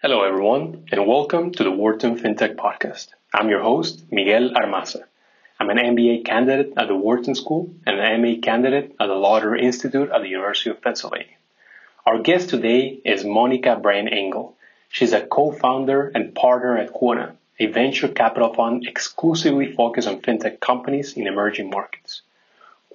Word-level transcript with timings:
Hello, 0.00 0.22
everyone, 0.22 0.84
and 0.92 1.08
welcome 1.08 1.50
to 1.50 1.64
the 1.64 1.72
Wharton 1.72 2.16
FinTech 2.16 2.54
Podcast. 2.54 3.08
I'm 3.34 3.48
your 3.48 3.62
host, 3.62 4.04
Miguel 4.12 4.50
Armaza. 4.50 5.02
I'm 5.58 5.70
an 5.70 5.76
MBA 5.76 6.24
candidate 6.24 6.74
at 6.76 6.86
the 6.86 6.94
Wharton 6.94 7.34
School 7.34 7.74
and 7.84 7.98
an 7.98 8.22
MA 8.22 8.40
candidate 8.40 8.94
at 9.00 9.06
the 9.08 9.14
Lauder 9.14 9.56
Institute 9.56 10.08
at 10.12 10.22
the 10.22 10.28
University 10.28 10.70
of 10.70 10.80
Pennsylvania. 10.80 11.34
Our 12.06 12.20
guest 12.20 12.48
today 12.48 13.00
is 13.04 13.24
Monica 13.24 13.74
Brand 13.74 14.08
Engel. 14.08 14.54
She's 14.88 15.12
a 15.12 15.26
co-founder 15.26 16.12
and 16.14 16.32
partner 16.32 16.78
at 16.78 16.92
Quona, 16.92 17.32
a 17.58 17.66
venture 17.66 18.06
capital 18.06 18.54
fund 18.54 18.86
exclusively 18.86 19.72
focused 19.72 20.06
on 20.06 20.22
fintech 20.22 20.60
companies 20.60 21.14
in 21.14 21.26
emerging 21.26 21.70
markets. 21.70 22.22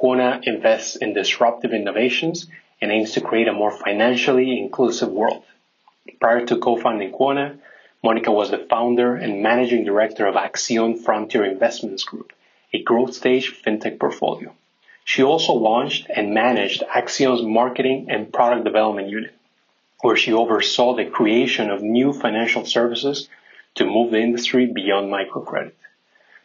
Quona 0.01 0.39
invests 0.47 0.95
in 0.95 1.13
disruptive 1.13 1.73
innovations 1.73 2.47
and 2.79 2.93
aims 2.93 3.11
to 3.11 3.19
create 3.19 3.49
a 3.49 3.51
more 3.51 3.71
financially 3.71 4.57
inclusive 4.57 5.09
world. 5.09 5.43
Prior 6.23 6.45
to 6.45 6.57
co-founding 6.57 7.11
Quona, 7.11 7.57
Monica 8.01 8.31
was 8.31 8.49
the 8.49 8.65
founder 8.69 9.13
and 9.13 9.43
managing 9.43 9.83
director 9.83 10.25
of 10.25 10.35
Accion 10.35 10.97
Frontier 10.97 11.43
Investments 11.43 12.05
Group, 12.05 12.31
a 12.71 12.81
growth 12.81 13.13
stage 13.13 13.61
fintech 13.61 13.99
portfolio. 13.99 14.55
She 15.03 15.21
also 15.21 15.51
launched 15.51 16.07
and 16.09 16.33
managed 16.33 16.81
Accion's 16.83 17.41
marketing 17.41 18.07
and 18.09 18.31
product 18.31 18.63
development 18.63 19.09
unit, 19.09 19.33
where 19.99 20.15
she 20.15 20.31
oversaw 20.31 20.95
the 20.95 21.03
creation 21.03 21.69
of 21.69 21.81
new 21.81 22.13
financial 22.13 22.63
services 22.63 23.27
to 23.75 23.85
move 23.85 24.11
the 24.11 24.21
industry 24.21 24.65
beyond 24.65 25.11
microcredit. 25.11 25.73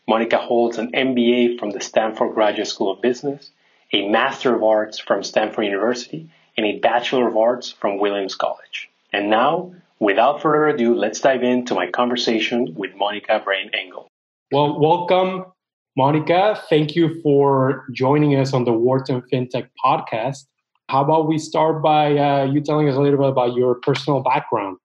Monica 0.08 0.38
holds 0.38 0.78
an 0.78 0.90
MBA 0.90 1.56
from 1.60 1.70
the 1.70 1.80
Stanford 1.80 2.34
Graduate 2.34 2.66
School 2.66 2.90
of 2.90 3.00
Business, 3.00 3.52
a 3.92 4.08
Master 4.08 4.56
of 4.56 4.64
Arts 4.64 4.98
from 4.98 5.22
Stanford 5.22 5.66
University, 5.66 6.28
and 6.56 6.66
a 6.66 6.80
Bachelor 6.80 7.28
of 7.28 7.36
Arts 7.36 7.70
from 7.70 8.00
Williams 8.00 8.34
College. 8.34 8.90
And 9.12 9.30
now, 9.30 9.72
without 9.98 10.42
further 10.42 10.68
ado, 10.68 10.94
let's 10.94 11.20
dive 11.20 11.42
into 11.42 11.74
my 11.74 11.90
conversation 11.90 12.74
with 12.74 12.94
Monica 12.96 13.40
Brand 13.44 13.74
Engel. 13.74 14.08
Well, 14.52 14.78
welcome 14.80 15.44
Monica, 15.98 16.56
thank 16.70 16.94
you 16.94 17.20
for 17.22 17.84
joining 17.90 18.36
us 18.36 18.52
on 18.52 18.64
the 18.64 18.72
Wharton 18.72 19.20
FinTech 19.20 19.68
podcast. 19.84 20.46
How 20.88 21.02
about 21.02 21.26
we 21.26 21.38
start 21.38 21.82
by 21.82 22.16
uh, 22.16 22.44
you 22.44 22.60
telling 22.60 22.88
us 22.88 22.94
a 22.94 23.00
little 23.00 23.18
bit 23.18 23.30
about 23.30 23.56
your 23.56 23.74
personal 23.74 24.20
background? 24.20 24.76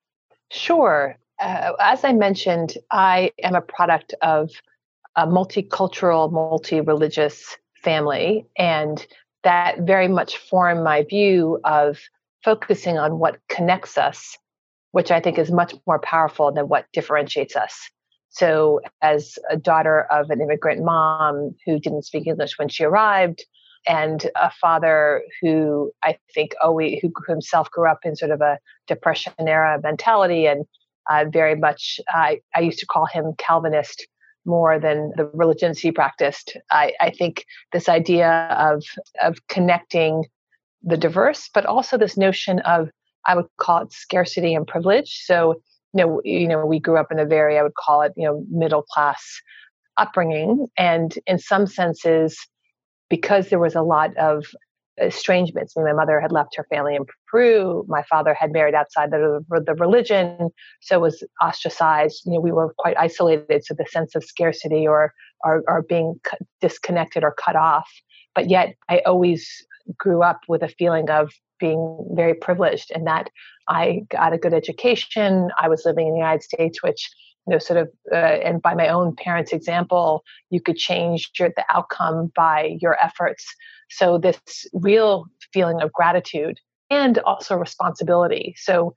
Sure. 0.49 1.15
Uh, 1.39 1.73
as 1.79 2.03
I 2.03 2.13
mentioned, 2.13 2.79
I 2.91 3.29
am 3.43 3.53
a 3.53 3.61
product 3.61 4.15
of 4.23 4.49
a 5.15 5.27
multicultural, 5.27 6.31
multi 6.31 6.81
religious 6.81 7.57
family, 7.83 8.47
and 8.57 9.05
that 9.43 9.81
very 9.81 10.07
much 10.07 10.37
formed 10.37 10.83
my 10.83 11.03
view 11.03 11.59
of 11.63 11.99
focusing 12.43 12.97
on 12.97 13.19
what 13.19 13.39
connects 13.49 13.97
us, 13.97 14.37
which 14.91 15.11
I 15.11 15.19
think 15.19 15.37
is 15.37 15.51
much 15.51 15.73
more 15.87 15.99
powerful 15.99 16.51
than 16.51 16.67
what 16.67 16.85
differentiates 16.93 17.55
us. 17.55 17.89
So, 18.29 18.81
as 19.01 19.37
a 19.49 19.57
daughter 19.57 20.07
of 20.11 20.29
an 20.31 20.41
immigrant 20.41 20.83
mom 20.83 21.55
who 21.65 21.79
didn't 21.79 22.03
speak 22.03 22.25
English 22.27 22.57
when 22.57 22.69
she 22.69 22.83
arrived, 22.83 23.45
and 23.87 24.29
a 24.35 24.49
father 24.49 25.23
who 25.41 25.91
I 26.03 26.17
think 26.33 26.55
always, 26.61 26.99
who 27.01 27.11
himself 27.27 27.69
grew 27.69 27.89
up 27.89 27.99
in 28.03 28.15
sort 28.15 28.31
of 28.31 28.41
a 28.41 28.57
depression 28.87 29.33
era 29.39 29.79
mentality, 29.83 30.47
and 30.47 30.65
uh, 31.09 31.25
very 31.31 31.55
much, 31.55 31.99
I, 32.09 32.39
I 32.55 32.61
used 32.61 32.79
to 32.79 32.85
call 32.85 33.05
him 33.05 33.33
Calvinist 33.37 34.07
more 34.45 34.79
than 34.79 35.11
the 35.15 35.25
religions 35.33 35.79
he 35.79 35.91
practiced. 35.91 36.57
I, 36.71 36.93
I 36.99 37.11
think 37.11 37.45
this 37.71 37.87
idea 37.87 38.47
of 38.57 38.83
of 39.21 39.37
connecting 39.47 40.25
the 40.83 40.97
diverse, 40.97 41.49
but 41.53 41.65
also 41.65 41.97
this 41.97 42.17
notion 42.17 42.59
of 42.59 42.89
I 43.25 43.35
would 43.35 43.45
call 43.57 43.83
it 43.83 43.93
scarcity 43.93 44.53
and 44.53 44.67
privilege. 44.67 45.21
So 45.25 45.61
you 45.93 46.03
know, 46.03 46.21
you 46.23 46.47
know, 46.47 46.65
we 46.65 46.79
grew 46.79 46.97
up 46.97 47.11
in 47.11 47.19
a 47.19 47.25
very, 47.25 47.57
I 47.59 47.63
would 47.63 47.75
call 47.75 48.01
it, 48.01 48.13
you 48.17 48.25
know, 48.25 48.43
middle 48.49 48.81
class 48.81 49.23
upbringing. 49.97 50.67
And 50.75 51.17
in 51.27 51.37
some 51.37 51.67
senses, 51.67 52.37
because 53.09 53.49
there 53.49 53.59
was 53.59 53.75
a 53.75 53.83
lot 53.83 54.15
of 54.17 54.45
estrangements. 55.01 55.73
I 55.75 55.81
mean, 55.81 55.87
my 55.87 56.01
mother 56.03 56.19
had 56.19 56.31
left 56.31 56.55
her 56.55 56.65
family 56.69 56.95
in 56.95 57.05
Peru. 57.27 57.83
My 57.87 58.03
father 58.03 58.33
had 58.33 58.51
married 58.51 58.75
outside 58.75 59.11
the, 59.11 59.43
the 59.49 59.75
religion, 59.75 60.49
so 60.81 60.99
was 60.99 61.23
ostracized. 61.41 62.23
You 62.25 62.33
know, 62.33 62.39
we 62.39 62.51
were 62.51 62.73
quite 62.77 62.95
isolated. 62.97 63.63
So 63.65 63.73
the 63.73 63.85
sense 63.85 64.15
of 64.15 64.23
scarcity 64.23 64.87
or 64.87 65.13
or, 65.43 65.63
or 65.67 65.81
being 65.81 66.19
disconnected 66.61 67.23
or 67.23 67.33
cut 67.33 67.55
off. 67.55 67.89
But 68.33 68.49
yet, 68.49 68.75
I 68.87 68.99
always 69.05 69.47
grew 69.97 70.23
up 70.23 70.41
with 70.47 70.63
a 70.63 70.67
feeling 70.67 71.09
of 71.09 71.31
being 71.59 72.05
very 72.11 72.33
privileged 72.33 72.91
and 72.93 73.07
that 73.07 73.29
I 73.67 74.01
got 74.09 74.33
a 74.33 74.37
good 74.37 74.53
education. 74.53 75.49
I 75.57 75.69
was 75.69 75.85
living 75.85 76.07
in 76.07 76.13
the 76.13 76.19
United 76.19 76.43
States, 76.43 76.83
which 76.83 77.09
you 77.47 77.51
know, 77.51 77.59
sort 77.59 77.79
of, 77.79 77.89
uh, 78.11 78.15
and 78.15 78.61
by 78.61 78.73
my 78.73 78.87
own 78.87 79.15
parents' 79.15 79.51
example, 79.51 80.23
you 80.49 80.61
could 80.61 80.77
change 80.77 81.29
your, 81.37 81.49
the 81.55 81.65
outcome 81.69 82.31
by 82.35 82.77
your 82.79 82.97
efforts. 83.03 83.45
So 83.89 84.17
this 84.17 84.39
real 84.73 85.25
feeling 85.51 85.81
of 85.81 85.91
gratitude 85.91 86.57
and 86.89 87.17
also 87.19 87.55
responsibility. 87.55 88.55
So 88.57 88.93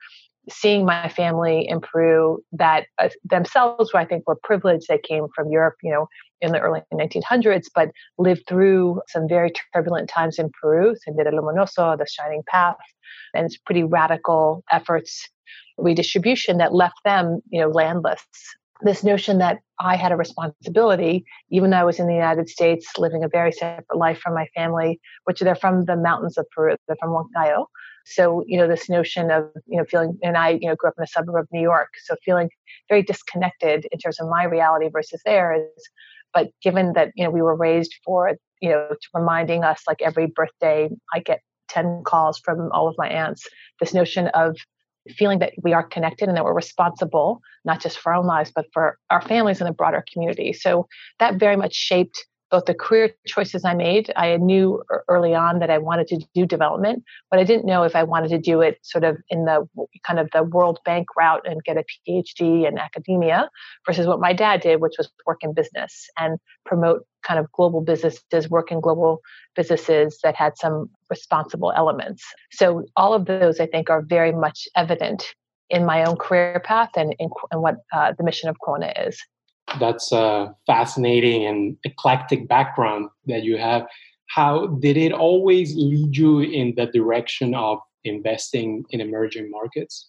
seeing 0.48 0.84
my 0.84 1.08
family 1.08 1.66
in 1.68 1.80
Peru 1.80 2.40
that 2.52 2.86
uh, 2.98 3.08
themselves, 3.24 3.90
who 3.90 3.98
I 3.98 4.04
think 4.04 4.26
were 4.26 4.38
privileged, 4.42 4.86
they 4.88 4.98
came 4.98 5.26
from 5.34 5.50
Europe, 5.50 5.74
you 5.82 5.90
know, 5.90 6.06
in 6.40 6.52
the 6.52 6.60
early 6.60 6.82
1900s, 6.92 7.66
but 7.74 7.90
lived 8.18 8.44
through 8.48 9.00
some 9.08 9.28
very 9.28 9.52
turbulent 9.74 10.08
times 10.08 10.38
in 10.38 10.50
Peru, 10.60 10.94
Sendero 11.06 11.32
Luminoso, 11.32 11.98
the 11.98 12.06
Shining 12.08 12.42
Path, 12.46 12.76
and 13.34 13.50
pretty 13.64 13.82
radical 13.82 14.62
efforts 14.70 15.28
redistribution 15.78 16.58
that 16.58 16.74
left 16.74 16.96
them, 17.04 17.40
you 17.50 17.60
know, 17.60 17.68
landless. 17.68 18.24
This 18.82 19.02
notion 19.02 19.38
that 19.38 19.58
I 19.80 19.96
had 19.96 20.12
a 20.12 20.16
responsibility, 20.16 21.24
even 21.50 21.70
though 21.70 21.78
I 21.78 21.84
was 21.84 21.98
in 21.98 22.06
the 22.06 22.14
United 22.14 22.48
States, 22.48 22.86
living 22.98 23.24
a 23.24 23.28
very 23.28 23.52
separate 23.52 23.96
life 23.96 24.18
from 24.18 24.34
my 24.34 24.46
family, 24.54 25.00
which 25.24 25.40
they're 25.40 25.54
from 25.54 25.86
the 25.86 25.96
mountains 25.96 26.36
of 26.36 26.46
Peru, 26.50 26.76
they're 26.86 26.96
from 27.00 27.10
Huancayo. 27.10 27.66
So, 28.06 28.44
you 28.46 28.56
know, 28.56 28.68
this 28.68 28.88
notion 28.88 29.30
of, 29.32 29.50
you 29.66 29.78
know, 29.78 29.84
feeling, 29.84 30.16
and 30.22 30.36
I, 30.36 30.50
you 30.60 30.68
know, 30.68 30.76
grew 30.76 30.90
up 30.90 30.94
in 30.96 31.04
a 31.04 31.08
suburb 31.08 31.34
of 31.34 31.48
New 31.52 31.60
York, 31.60 31.88
so 32.04 32.14
feeling 32.24 32.48
very 32.88 33.02
disconnected 33.02 33.86
in 33.90 33.98
terms 33.98 34.20
of 34.20 34.28
my 34.28 34.44
reality 34.44 34.88
versus 34.88 35.20
theirs. 35.24 35.68
But 36.32 36.50
given 36.62 36.92
that, 36.92 37.10
you 37.16 37.24
know, 37.24 37.30
we 37.30 37.42
were 37.42 37.56
raised 37.56 37.94
for, 38.04 38.32
you 38.60 38.70
know, 38.70 38.88
reminding 39.12 39.64
us 39.64 39.82
like 39.88 40.02
every 40.02 40.26
birthday, 40.26 40.88
I 41.12 41.18
get 41.18 41.40
10 41.68 42.02
calls 42.06 42.38
from 42.38 42.70
all 42.72 42.86
of 42.88 42.94
my 42.96 43.08
aunts, 43.08 43.44
this 43.80 43.92
notion 43.92 44.28
of 44.28 44.56
feeling 45.08 45.40
that 45.40 45.54
we 45.62 45.72
are 45.72 45.82
connected 45.82 46.28
and 46.28 46.36
that 46.36 46.44
we're 46.44 46.54
responsible, 46.54 47.40
not 47.64 47.80
just 47.80 47.98
for 47.98 48.12
our 48.12 48.20
own 48.20 48.26
lives, 48.26 48.52
but 48.54 48.66
for 48.72 48.98
our 49.10 49.22
families 49.22 49.60
and 49.60 49.68
the 49.68 49.74
broader 49.74 50.04
community. 50.12 50.52
So 50.52 50.86
that 51.18 51.36
very 51.36 51.56
much 51.56 51.74
shaped 51.74 52.24
both 52.50 52.66
the 52.66 52.74
career 52.74 53.10
choices 53.26 53.64
I 53.64 53.74
made. 53.74 54.12
I 54.16 54.36
knew 54.36 54.82
early 55.08 55.34
on 55.34 55.58
that 55.58 55.70
I 55.70 55.78
wanted 55.78 56.06
to 56.08 56.24
do 56.34 56.46
development, 56.46 57.02
but 57.30 57.40
I 57.40 57.44
didn't 57.44 57.66
know 57.66 57.82
if 57.82 57.96
I 57.96 58.04
wanted 58.04 58.28
to 58.28 58.38
do 58.38 58.60
it 58.60 58.78
sort 58.82 59.04
of 59.04 59.16
in 59.28 59.44
the 59.44 59.66
kind 60.06 60.18
of 60.18 60.28
the 60.32 60.44
World 60.44 60.78
Bank 60.84 61.08
route 61.16 61.46
and 61.46 61.62
get 61.64 61.76
a 61.76 61.84
PhD 62.08 62.68
in 62.68 62.78
academia 62.78 63.50
versus 63.84 64.06
what 64.06 64.20
my 64.20 64.32
dad 64.32 64.60
did, 64.60 64.80
which 64.80 64.94
was 64.98 65.08
work 65.26 65.38
in 65.42 65.52
business 65.52 66.08
and 66.18 66.38
promote 66.64 67.04
kind 67.24 67.40
of 67.40 67.50
global 67.52 67.80
businesses, 67.80 68.48
work 68.48 68.70
in 68.70 68.80
global 68.80 69.20
businesses 69.56 70.18
that 70.22 70.36
had 70.36 70.56
some 70.56 70.88
responsible 71.10 71.72
elements. 71.72 72.24
So 72.52 72.84
all 72.94 73.12
of 73.14 73.26
those, 73.26 73.58
I 73.58 73.66
think, 73.66 73.90
are 73.90 74.02
very 74.02 74.32
much 74.32 74.68
evident 74.76 75.24
in 75.68 75.84
my 75.84 76.04
own 76.04 76.16
career 76.16 76.62
path 76.64 76.90
and 76.96 77.14
in, 77.18 77.28
in 77.52 77.60
what 77.60 77.76
uh, 77.92 78.12
the 78.16 78.22
mission 78.22 78.48
of 78.48 78.56
Quona 78.64 79.08
is 79.08 79.20
that's 79.80 80.12
a 80.12 80.54
fascinating 80.66 81.44
and 81.46 81.76
eclectic 81.84 82.48
background 82.48 83.08
that 83.26 83.42
you 83.42 83.58
have. 83.58 83.86
How 84.28 84.66
did 84.66 84.96
it 84.96 85.12
always 85.12 85.74
lead 85.74 86.16
you 86.16 86.40
in 86.40 86.74
the 86.76 86.86
direction 86.86 87.54
of 87.54 87.78
investing 88.04 88.84
in 88.90 89.00
emerging 89.00 89.50
markets? 89.50 90.08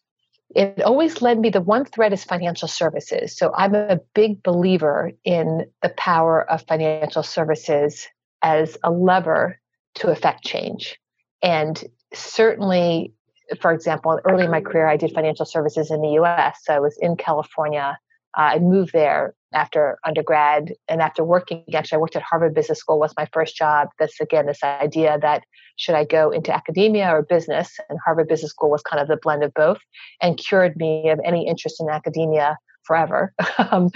It 0.55 0.81
always 0.81 1.21
led 1.21 1.39
me, 1.39 1.49
the 1.49 1.61
one 1.61 1.85
thread 1.85 2.13
is 2.13 2.23
financial 2.23 2.67
services. 2.67 3.35
So 3.35 3.51
I'm 3.55 3.75
a 3.75 3.99
big 4.13 4.41
believer 4.43 5.11
in 5.25 5.65
the 5.81 5.89
power 5.89 6.49
of 6.49 6.65
financial 6.67 7.23
services 7.23 8.07
as 8.41 8.77
a 8.83 8.91
lever 8.91 9.59
to 9.95 10.09
affect 10.09 10.45
change. 10.45 10.97
And 11.41 11.83
certainly, 12.13 13.13
for 13.59 13.73
example, 13.73 14.19
early 14.23 14.45
in 14.45 14.51
my 14.51 14.61
career, 14.61 14.87
I 14.87 14.95
did 14.95 15.11
financial 15.11 15.45
services 15.45 15.91
in 15.91 16.01
the 16.01 16.11
US. 16.21 16.59
So 16.63 16.73
I 16.73 16.79
was 16.79 16.97
in 17.01 17.17
California. 17.17 17.97
Uh, 18.37 18.41
I 18.53 18.59
moved 18.59 18.93
there 18.93 19.33
after 19.53 19.97
undergrad 20.05 20.73
and 20.87 21.01
after 21.01 21.23
working 21.23 21.63
actually 21.73 21.97
i 21.97 21.99
worked 21.99 22.15
at 22.15 22.21
harvard 22.21 22.53
business 22.53 22.79
school 22.79 22.99
was 22.99 23.13
my 23.17 23.27
first 23.31 23.55
job 23.55 23.89
this 23.99 24.19
again 24.19 24.45
this 24.45 24.63
idea 24.63 25.17
that 25.21 25.43
should 25.77 25.95
i 25.95 26.03
go 26.03 26.29
into 26.31 26.53
academia 26.53 27.09
or 27.09 27.21
business 27.21 27.77
and 27.89 27.99
harvard 28.03 28.27
business 28.27 28.51
school 28.51 28.69
was 28.69 28.81
kind 28.81 29.01
of 29.01 29.07
the 29.07 29.17
blend 29.21 29.43
of 29.43 29.53
both 29.53 29.79
and 30.21 30.37
cured 30.37 30.75
me 30.75 31.09
of 31.09 31.19
any 31.25 31.47
interest 31.47 31.79
in 31.79 31.89
academia 31.89 32.57
forever. 32.87 33.33
um, 33.71 33.91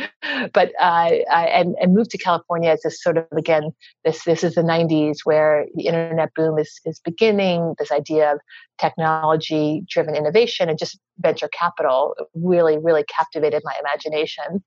but 0.54 0.70
uh, 0.80 1.10
I, 1.32 1.50
and, 1.52 1.76
and 1.82 1.96
moved 1.96 2.12
to 2.12 2.18
California 2.18 2.70
as 2.70 2.82
this 2.84 3.02
sort 3.02 3.18
of 3.18 3.26
again 3.36 3.72
this 4.04 4.26
this 4.26 4.44
is 4.44 4.56
the 4.56 4.62
90s 4.62 5.20
where 5.24 5.66
the 5.76 5.88
internet 5.88 6.34
boom 6.36 6.60
is 6.60 6.80
is 6.86 7.00
beginning. 7.04 7.74
This 7.80 7.92
idea 7.92 8.34
of 8.34 8.40
technology 8.78 9.84
driven 9.90 10.16
innovation 10.16 10.70
and 10.70 10.78
just 10.78 11.00
venture 11.20 11.50
capital 11.58 12.16
really 12.36 12.78
really 12.78 13.06
captivated 13.06 13.64
my 13.64 13.74
imagination. 13.80 14.64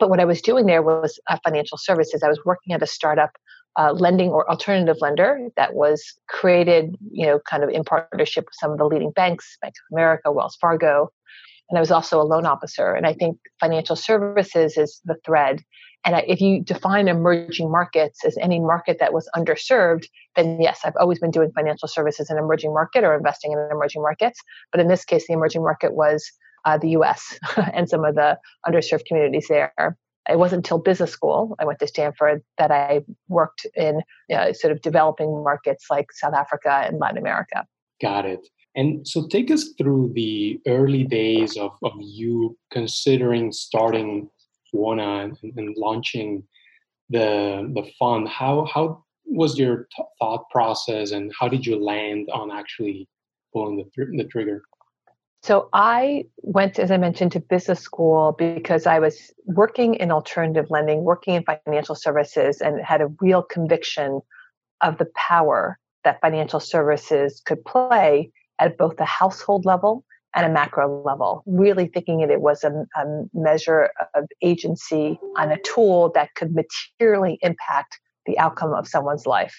But 0.00 0.10
what 0.10 0.18
I 0.18 0.24
was 0.24 0.40
doing 0.40 0.66
there 0.66 0.82
was 0.82 1.20
uh, 1.28 1.36
financial 1.44 1.78
services. 1.78 2.22
I 2.22 2.28
was 2.28 2.40
working 2.44 2.72
at 2.74 2.82
a 2.82 2.86
startup 2.86 3.30
uh, 3.78 3.92
lending 3.92 4.30
or 4.30 4.50
alternative 4.50 4.96
lender 5.00 5.38
that 5.56 5.74
was 5.74 6.02
created, 6.28 6.96
you 7.12 7.26
know, 7.26 7.38
kind 7.48 7.62
of 7.62 7.70
in 7.70 7.84
partnership 7.84 8.46
with 8.46 8.54
some 8.58 8.72
of 8.72 8.78
the 8.78 8.86
leading 8.86 9.12
banks, 9.12 9.56
Bank 9.62 9.74
of 9.74 9.94
America, 9.94 10.32
Wells 10.32 10.56
Fargo, 10.60 11.12
and 11.68 11.78
I 11.78 11.80
was 11.80 11.92
also 11.92 12.20
a 12.20 12.24
loan 12.24 12.46
officer. 12.46 12.92
And 12.92 13.06
I 13.06 13.12
think 13.14 13.38
financial 13.60 13.94
services 13.94 14.76
is 14.76 15.00
the 15.04 15.16
thread. 15.24 15.62
And 16.04 16.20
if 16.26 16.40
you 16.40 16.62
define 16.62 17.08
emerging 17.08 17.70
markets 17.70 18.24
as 18.24 18.36
any 18.40 18.58
market 18.58 18.96
that 19.00 19.12
was 19.12 19.28
underserved, 19.36 20.06
then 20.34 20.60
yes, 20.60 20.80
I've 20.82 20.96
always 20.98 21.20
been 21.20 21.30
doing 21.30 21.52
financial 21.54 21.88
services 21.88 22.30
in 22.30 22.38
emerging 22.38 22.72
market 22.72 23.04
or 23.04 23.14
investing 23.14 23.52
in 23.52 23.58
emerging 23.70 24.02
markets. 24.02 24.40
But 24.72 24.80
in 24.80 24.88
this 24.88 25.04
case, 25.04 25.26
the 25.26 25.34
emerging 25.34 25.62
market 25.62 25.94
was 25.94 26.32
uh, 26.64 26.78
the 26.78 26.90
U.S. 26.90 27.38
and 27.72 27.88
some 27.88 28.04
of 28.04 28.14
the 28.14 28.38
underserved 28.66 29.04
communities 29.06 29.46
there. 29.48 29.72
It 30.28 30.38
wasn't 30.38 30.58
until 30.58 30.78
business 30.78 31.10
school 31.10 31.56
I 31.58 31.64
went 31.64 31.78
to 31.80 31.86
Stanford 31.86 32.42
that 32.58 32.70
I 32.70 33.00
worked 33.28 33.66
in 33.74 34.02
uh, 34.32 34.52
sort 34.52 34.72
of 34.72 34.82
developing 34.82 35.42
markets 35.42 35.86
like 35.90 36.12
South 36.12 36.34
Africa 36.34 36.82
and 36.86 36.98
Latin 36.98 37.18
America. 37.18 37.66
Got 38.00 38.26
it. 38.26 38.46
And 38.76 39.06
so 39.06 39.26
take 39.26 39.50
us 39.50 39.72
through 39.76 40.12
the 40.14 40.60
early 40.68 41.04
days 41.04 41.56
of, 41.56 41.72
of 41.82 41.92
you 41.98 42.56
considering 42.70 43.50
starting 43.50 44.30
Quona 44.72 45.24
and, 45.24 45.36
and 45.56 45.76
launching 45.76 46.44
the 47.08 47.68
the 47.74 47.90
fund. 47.98 48.28
How 48.28 48.66
how 48.72 49.04
was 49.26 49.58
your 49.58 49.88
t- 49.96 50.04
thought 50.18 50.48
process 50.50 51.10
and 51.10 51.32
how 51.38 51.48
did 51.48 51.66
you 51.66 51.82
land 51.82 52.28
on 52.32 52.50
actually 52.50 53.08
pulling 53.52 53.76
the, 53.76 54.06
the 54.16 54.24
trigger? 54.24 54.62
So 55.42 55.68
I 55.72 56.24
went, 56.42 56.78
as 56.78 56.90
I 56.90 56.98
mentioned, 56.98 57.32
to 57.32 57.40
business 57.40 57.80
school 57.80 58.34
because 58.36 58.86
I 58.86 58.98
was 58.98 59.32
working 59.46 59.94
in 59.94 60.12
alternative 60.12 60.66
lending, 60.68 61.02
working 61.02 61.34
in 61.34 61.44
financial 61.44 61.94
services, 61.94 62.60
and 62.60 62.80
had 62.84 63.00
a 63.00 63.08
real 63.20 63.42
conviction 63.42 64.20
of 64.82 64.98
the 64.98 65.08
power 65.16 65.78
that 66.04 66.20
financial 66.20 66.60
services 66.60 67.40
could 67.44 67.64
play 67.64 68.30
at 68.58 68.76
both 68.76 68.96
the 68.96 69.04
household 69.06 69.64
level 69.64 70.04
and 70.34 70.46
a 70.46 70.48
macro 70.48 71.02
level, 71.02 71.42
really 71.46 71.88
thinking 71.88 72.20
it, 72.20 72.30
it 72.30 72.40
was 72.40 72.62
a, 72.62 72.70
a 72.96 73.04
measure 73.32 73.90
of 74.14 74.26
agency 74.42 75.18
and 75.36 75.52
a 75.52 75.58
tool 75.64 76.12
that 76.14 76.34
could 76.34 76.54
materially 76.54 77.38
impact 77.42 77.98
the 78.26 78.38
outcome 78.38 78.72
of 78.74 78.86
someone's 78.86 79.26
life. 79.26 79.54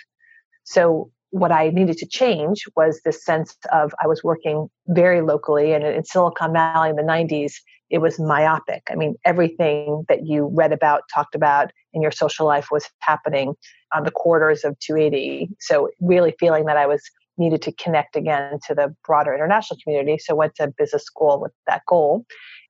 So 0.63 1.11
what 1.31 1.51
I 1.51 1.69
needed 1.69 1.97
to 1.97 2.05
change 2.05 2.65
was 2.75 3.01
this 3.03 3.23
sense 3.23 3.55
of 3.71 3.93
I 4.03 4.07
was 4.07 4.23
working 4.23 4.69
very 4.87 5.21
locally 5.21 5.73
and 5.73 5.85
in 5.85 6.03
Silicon 6.03 6.53
Valley 6.53 6.89
in 6.89 6.97
the 6.97 7.03
90s, 7.03 7.53
it 7.89 7.99
was 7.99 8.19
myopic. 8.19 8.83
I 8.89 8.95
mean, 8.95 9.15
everything 9.25 10.05
that 10.07 10.25
you 10.25 10.49
read 10.53 10.71
about, 10.71 11.03
talked 11.13 11.35
about 11.35 11.71
in 11.93 12.01
your 12.01 12.11
social 12.11 12.45
life 12.45 12.67
was 12.71 12.89
happening 12.99 13.53
on 13.93 14.03
the 14.03 14.11
quarters 14.11 14.63
of 14.63 14.77
280. 14.79 15.49
So 15.59 15.89
really 15.99 16.33
feeling 16.39 16.65
that 16.65 16.77
I 16.77 16.85
was 16.85 17.01
needed 17.37 17.61
to 17.63 17.71
connect 17.73 18.15
again 18.15 18.59
to 18.67 18.75
the 18.75 18.93
broader 19.05 19.33
international 19.33 19.79
community. 19.83 20.17
So 20.19 20.35
went 20.35 20.55
to 20.55 20.71
business 20.77 21.03
school 21.03 21.41
with 21.41 21.51
that 21.67 21.81
goal 21.87 22.25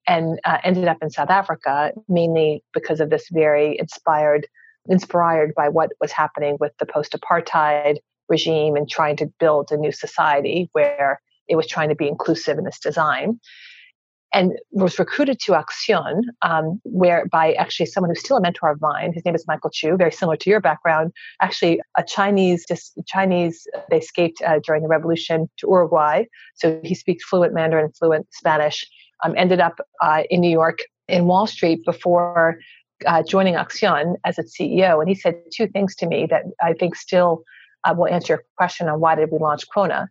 and 0.07 0.39
uh, 0.45 0.57
ended 0.63 0.87
up 0.87 0.97
in 1.01 1.09
South 1.09 1.29
Africa, 1.29 1.91
mainly 2.07 2.63
because 2.73 2.99
of 2.99 3.09
this 3.09 3.25
very 3.31 3.77
inspired, 3.79 4.47
inspired 4.87 5.53
by 5.55 5.69
what 5.69 5.91
was 5.99 6.11
happening 6.11 6.57
with 6.59 6.71
the 6.79 6.85
post-apartheid 6.85 7.97
regime 8.31 8.75
and 8.75 8.89
trying 8.89 9.17
to 9.17 9.27
build 9.39 9.71
a 9.71 9.77
new 9.77 9.91
society 9.91 10.69
where 10.71 11.21
it 11.47 11.55
was 11.55 11.67
trying 11.67 11.89
to 11.89 11.95
be 11.95 12.07
inclusive 12.07 12.57
in 12.57 12.65
its 12.65 12.79
design 12.79 13.39
and 14.33 14.53
was 14.71 14.97
recruited 14.97 15.39
to 15.41 15.51
Accion, 15.51 16.21
um, 16.41 16.79
where 16.83 17.25
by 17.31 17.53
actually 17.53 17.85
someone 17.85 18.09
who's 18.09 18.21
still 18.21 18.37
a 18.37 18.41
mentor 18.41 18.71
of 18.71 18.79
mine. 18.81 19.11
His 19.13 19.25
name 19.25 19.35
is 19.35 19.45
Michael 19.47 19.69
Chu, 19.69 19.97
very 19.97 20.11
similar 20.11 20.37
to 20.37 20.49
your 20.49 20.61
background. 20.61 21.11
Actually, 21.41 21.81
a 21.97 22.03
Chinese, 22.03 22.65
just 22.65 22.99
Chinese. 23.07 23.67
They 23.89 23.97
escaped 23.97 24.41
uh, 24.41 24.59
during 24.65 24.83
the 24.83 24.87
revolution 24.87 25.49
to 25.57 25.67
Uruguay, 25.67 26.25
so 26.55 26.79
he 26.83 26.95
speaks 26.95 27.25
fluent 27.25 27.53
Mandarin, 27.53 27.91
fluent 27.91 28.27
Spanish. 28.31 28.85
Um, 29.23 29.35
ended 29.37 29.59
up 29.59 29.79
uh, 30.01 30.23
in 30.31 30.41
New 30.41 30.49
York 30.49 30.79
in 31.07 31.25
Wall 31.25 31.45
Street 31.45 31.85
before 31.85 32.57
uh, 33.05 33.21
joining 33.21 33.55
Accion 33.55 34.15
as 34.23 34.39
its 34.39 34.57
CEO, 34.57 34.99
and 34.99 35.09
he 35.09 35.15
said 35.15 35.35
two 35.53 35.67
things 35.67 35.95
to 35.97 36.07
me 36.07 36.25
that 36.29 36.43
I 36.61 36.73
think 36.73 36.95
still 36.95 37.43
uh, 37.83 37.93
will 37.97 38.07
answer 38.07 38.33
your 38.33 38.43
question 38.57 38.87
on 38.87 38.99
why 38.99 39.15
did 39.15 39.29
we 39.31 39.39
launch 39.39 39.63
Quona. 39.75 40.07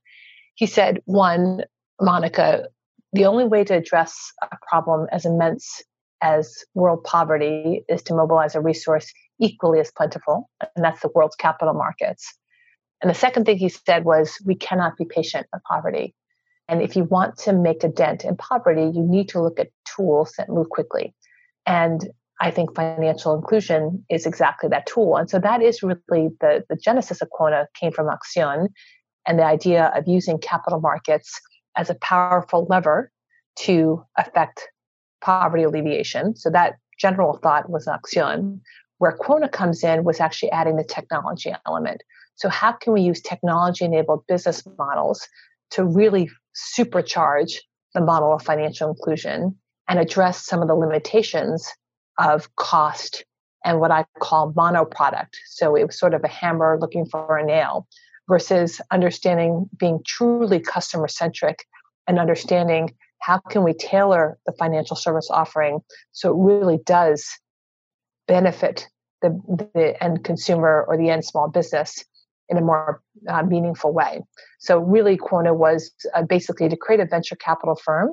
He 0.54 0.66
said, 0.66 1.00
one, 1.04 1.64
Monica, 2.00 2.68
the 3.12 3.26
only 3.26 3.44
way 3.44 3.64
to 3.64 3.74
address 3.74 4.32
a 4.42 4.56
problem 4.68 5.06
as 5.10 5.24
immense 5.24 5.82
as 6.22 6.64
world 6.74 7.04
poverty 7.04 7.84
is 7.88 8.02
to 8.04 8.14
mobilize 8.14 8.54
a 8.54 8.60
resource 8.60 9.12
equally 9.40 9.80
as 9.80 9.90
plentiful, 9.90 10.50
and 10.76 10.84
that's 10.84 11.00
the 11.00 11.10
world's 11.14 11.36
capital 11.36 11.74
markets. 11.74 12.34
And 13.00 13.10
the 13.10 13.14
second 13.14 13.46
thing 13.46 13.56
he 13.56 13.70
said 13.70 14.04
was, 14.04 14.36
we 14.44 14.54
cannot 14.54 14.96
be 14.98 15.06
patient 15.06 15.46
with 15.52 15.62
poverty. 15.62 16.14
And 16.68 16.82
if 16.82 16.94
you 16.94 17.04
want 17.04 17.38
to 17.38 17.52
make 17.52 17.82
a 17.82 17.88
dent 17.88 18.24
in 18.24 18.36
poverty, 18.36 18.82
you 18.82 19.02
need 19.02 19.30
to 19.30 19.42
look 19.42 19.58
at 19.58 19.70
tools 19.96 20.34
that 20.36 20.50
move 20.50 20.68
quickly. 20.68 21.14
And 21.66 22.08
I 22.40 22.50
think 22.50 22.74
financial 22.74 23.34
inclusion 23.34 24.04
is 24.08 24.24
exactly 24.24 24.68
that 24.70 24.86
tool. 24.86 25.16
And 25.16 25.28
so 25.28 25.38
that 25.38 25.62
is 25.62 25.82
really 25.82 26.30
the, 26.40 26.64
the 26.68 26.76
genesis 26.76 27.20
of 27.20 27.28
Quona 27.38 27.66
came 27.78 27.92
from 27.92 28.08
Accion 28.08 28.68
and 29.26 29.38
the 29.38 29.44
idea 29.44 29.92
of 29.94 30.08
using 30.08 30.38
capital 30.38 30.80
markets 30.80 31.38
as 31.76 31.90
a 31.90 31.94
powerful 31.96 32.66
lever 32.70 33.12
to 33.56 34.02
affect 34.16 34.66
poverty 35.20 35.64
alleviation. 35.64 36.34
So 36.34 36.48
that 36.50 36.76
general 36.98 37.38
thought 37.42 37.68
was 37.68 37.86
Accion. 37.86 38.60
Where 38.98 39.16
Quona 39.16 39.50
comes 39.50 39.84
in 39.84 40.04
was 40.04 40.20
actually 40.20 40.50
adding 40.50 40.76
the 40.76 40.84
technology 40.84 41.54
element. 41.66 42.02
So 42.36 42.48
how 42.48 42.72
can 42.72 42.94
we 42.94 43.02
use 43.02 43.20
technology 43.20 43.84
enabled 43.84 44.24
business 44.26 44.62
models 44.78 45.26
to 45.72 45.84
really 45.84 46.30
supercharge 46.74 47.56
the 47.94 48.00
model 48.00 48.32
of 48.32 48.42
financial 48.42 48.88
inclusion 48.88 49.56
and 49.88 49.98
address 49.98 50.46
some 50.46 50.62
of 50.62 50.68
the 50.68 50.74
limitations 50.74 51.70
of 52.20 52.54
cost 52.56 53.24
and 53.64 53.80
what 53.80 53.90
I 53.90 54.04
call 54.20 54.52
mono 54.54 54.84
product. 54.84 55.36
So 55.48 55.74
it 55.74 55.86
was 55.86 55.98
sort 55.98 56.14
of 56.14 56.22
a 56.24 56.28
hammer 56.28 56.78
looking 56.80 57.06
for 57.06 57.36
a 57.36 57.44
nail 57.44 57.86
versus 58.28 58.80
understanding 58.90 59.68
being 59.76 60.00
truly 60.06 60.60
customer 60.60 61.08
centric 61.08 61.64
and 62.06 62.18
understanding 62.18 62.94
how 63.20 63.38
can 63.38 63.64
we 63.64 63.74
tailor 63.74 64.38
the 64.46 64.52
financial 64.52 64.96
service 64.96 65.28
offering 65.30 65.80
so 66.12 66.30
it 66.30 66.42
really 66.42 66.78
does 66.86 67.26
benefit 68.26 68.88
the, 69.22 69.30
the 69.74 70.02
end 70.02 70.24
consumer 70.24 70.84
or 70.88 70.96
the 70.96 71.10
end 71.10 71.24
small 71.24 71.48
business 71.48 72.04
in 72.48 72.56
a 72.56 72.60
more 72.60 73.02
uh, 73.28 73.42
meaningful 73.42 73.92
way. 73.92 74.22
So 74.58 74.78
really 74.78 75.16
Quona 75.16 75.54
was 75.54 75.92
uh, 76.14 76.22
basically 76.22 76.68
to 76.68 76.76
create 76.76 77.00
a 77.00 77.06
venture 77.06 77.36
capital 77.36 77.76
firm 77.76 78.10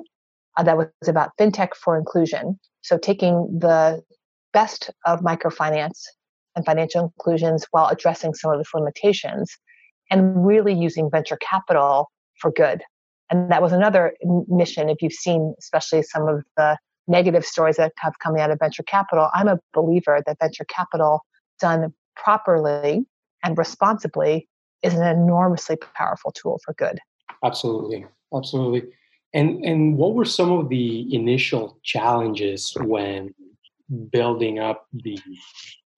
uh, 0.56 0.62
that 0.62 0.76
was 0.76 0.88
about 1.06 1.32
fintech 1.38 1.74
for 1.74 1.98
inclusion. 1.98 2.58
So 2.82 2.98
taking 2.98 3.58
the 3.58 4.02
best 4.52 4.90
of 5.06 5.20
microfinance 5.20 6.02
and 6.56 6.64
financial 6.64 7.04
inclusions 7.04 7.66
while 7.70 7.88
addressing 7.88 8.34
some 8.34 8.52
of 8.52 8.60
its 8.60 8.70
limitations 8.74 9.56
and 10.10 10.46
really 10.46 10.72
using 10.72 11.10
venture 11.10 11.36
capital 11.36 12.10
for 12.40 12.50
good. 12.50 12.82
And 13.30 13.50
that 13.52 13.60
was 13.60 13.72
another 13.72 14.14
mission. 14.48 14.88
If 14.88 15.02
you've 15.02 15.12
seen, 15.12 15.54
especially 15.58 16.02
some 16.02 16.28
of 16.28 16.44
the 16.56 16.78
negative 17.06 17.44
stories 17.44 17.76
that 17.76 17.92
have 17.98 18.14
come 18.22 18.36
out 18.36 18.50
of 18.50 18.58
venture 18.58 18.82
capital, 18.82 19.28
I'm 19.34 19.48
a 19.48 19.58
believer 19.74 20.22
that 20.26 20.38
venture 20.40 20.64
capital 20.64 21.20
done 21.60 21.92
properly 22.16 23.04
and 23.44 23.58
responsibly 23.58 24.48
is 24.82 24.94
an 24.94 25.06
enormously 25.06 25.76
powerful 25.94 26.32
tool 26.32 26.58
for 26.64 26.74
good. 26.74 26.98
Absolutely. 27.44 28.06
Absolutely. 28.34 28.82
And 29.34 29.64
and 29.64 29.96
what 29.96 30.14
were 30.14 30.24
some 30.24 30.52
of 30.52 30.68
the 30.68 31.14
initial 31.14 31.78
challenges 31.82 32.74
when 32.80 33.34
building 34.10 34.58
up 34.58 34.86
the 34.92 35.18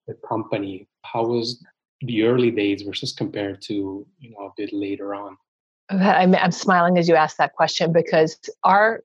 the 0.07 0.15
company? 0.27 0.87
How 1.03 1.25
was 1.25 1.63
the 2.01 2.23
early 2.23 2.51
days 2.51 2.81
versus 2.81 3.13
compared 3.13 3.61
to 3.63 4.05
you 4.19 4.31
know 4.31 4.47
a 4.47 4.51
bit 4.57 4.73
later 4.73 5.15
on? 5.15 5.37
I'm, 5.89 6.35
I'm 6.35 6.51
smiling 6.51 6.97
as 6.97 7.09
you 7.09 7.15
ask 7.15 7.37
that 7.37 7.53
question 7.53 7.91
because 7.91 8.37
our 8.63 9.03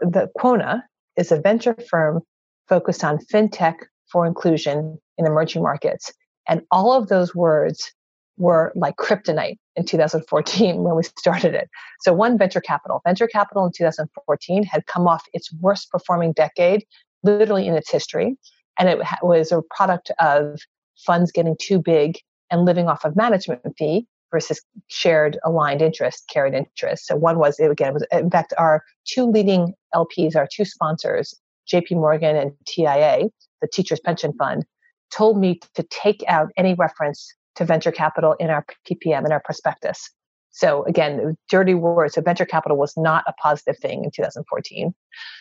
the 0.00 0.30
Quona 0.38 0.82
is 1.16 1.30
a 1.30 1.40
venture 1.40 1.76
firm 1.88 2.22
focused 2.68 3.04
on 3.04 3.18
fintech 3.18 3.76
for 4.10 4.26
inclusion 4.26 4.98
in 5.18 5.26
emerging 5.26 5.62
markets, 5.62 6.12
and 6.48 6.62
all 6.70 6.92
of 6.92 7.08
those 7.08 7.34
words 7.34 7.92
were 8.38 8.72
like 8.74 8.96
kryptonite 8.96 9.56
in 9.76 9.84
2014 9.84 10.82
when 10.82 10.96
we 10.96 11.02
started 11.02 11.54
it. 11.54 11.68
So, 12.00 12.12
one 12.12 12.38
venture 12.38 12.60
capital. 12.60 13.00
Venture 13.04 13.26
capital 13.26 13.64
in 13.66 13.72
2014 13.72 14.64
had 14.64 14.86
come 14.86 15.06
off 15.06 15.24
its 15.32 15.52
worst 15.60 15.90
performing 15.90 16.32
decade 16.32 16.84
literally 17.22 17.66
in 17.66 17.74
its 17.74 17.90
history. 17.90 18.36
And 18.78 18.88
it 18.88 18.98
was 19.22 19.52
a 19.52 19.62
product 19.74 20.10
of 20.18 20.60
funds 20.98 21.32
getting 21.32 21.56
too 21.60 21.80
big 21.80 22.18
and 22.50 22.64
living 22.64 22.88
off 22.88 23.04
of 23.04 23.16
management 23.16 23.62
fee 23.76 24.06
versus 24.30 24.60
shared 24.88 25.38
aligned 25.44 25.82
interest, 25.82 26.24
carried 26.28 26.54
interest. 26.54 27.06
So 27.06 27.16
one 27.16 27.38
was, 27.38 27.58
again, 27.58 27.94
was 27.94 28.06
in 28.12 28.30
fact, 28.30 28.52
our 28.58 28.82
two 29.04 29.24
leading 29.24 29.74
LPs, 29.94 30.36
our 30.36 30.48
two 30.52 30.64
sponsors, 30.64 31.34
JP 31.72 31.92
Morgan 31.92 32.36
and 32.36 32.52
TIA, 32.66 33.28
the 33.60 33.68
Teachers 33.68 34.00
Pension 34.00 34.32
Fund, 34.38 34.64
told 35.12 35.38
me 35.38 35.60
to 35.74 35.82
take 35.84 36.24
out 36.28 36.50
any 36.56 36.74
reference 36.74 37.32
to 37.56 37.64
venture 37.64 37.92
capital 37.92 38.34
in 38.38 38.50
our 38.50 38.64
PPM, 38.88 39.24
in 39.24 39.32
our 39.32 39.40
prospectus. 39.40 40.10
So 40.50 40.84
again, 40.84 41.36
dirty 41.50 41.74
words. 41.74 42.14
So 42.14 42.22
venture 42.22 42.46
capital 42.46 42.78
was 42.78 42.94
not 42.96 43.24
a 43.26 43.32
positive 43.34 43.78
thing 43.78 44.04
in 44.04 44.10
2014. 44.10 44.94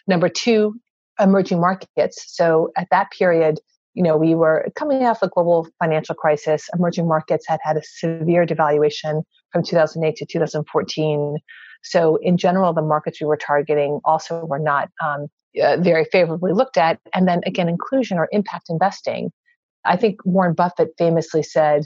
Number 0.08 0.28
two, 0.28 0.76
emerging 1.20 1.62
markets. 1.62 2.26
So 2.28 2.72
at 2.76 2.88
that 2.92 3.12
period, 3.12 3.60
you 3.94 4.04
know, 4.04 4.18
we 4.18 4.36
were 4.36 4.68
coming 4.76 5.06
off 5.06 5.22
a 5.22 5.30
global 5.30 5.70
financial 5.80 6.16
crisis. 6.16 6.70
Emerging 6.78 7.08
markets 7.08 7.46
had 7.48 7.60
had 7.64 7.78
a 7.78 7.82
severe 7.84 8.46
devaluation 8.46 9.24
from 9.54 9.64
2008 9.64 10.18
to 10.18 10.26
2014. 10.26 11.38
So 11.82 12.18
in 12.18 12.38
general, 12.38 12.74
the 12.74 12.82
markets 12.82 13.22
we 13.22 13.28
were 13.28 13.38
targeting 13.38 14.02
also 14.04 14.44
were 14.46 14.60
not 14.60 14.90
um, 15.02 15.28
uh, 15.62 15.78
very 15.78 16.04
favorably 16.12 16.52
looked 16.52 16.76
at. 16.76 17.00
And 17.14 17.26
then 17.26 17.40
again, 17.46 17.70
inclusion 17.70 18.18
or 18.18 18.28
impact 18.34 18.66
investing. 18.70 19.32
I 19.86 19.96
think 19.96 20.20
Warren 20.26 20.56
Buffett 20.56 20.90
famously 20.98 21.44
said, 21.44 21.86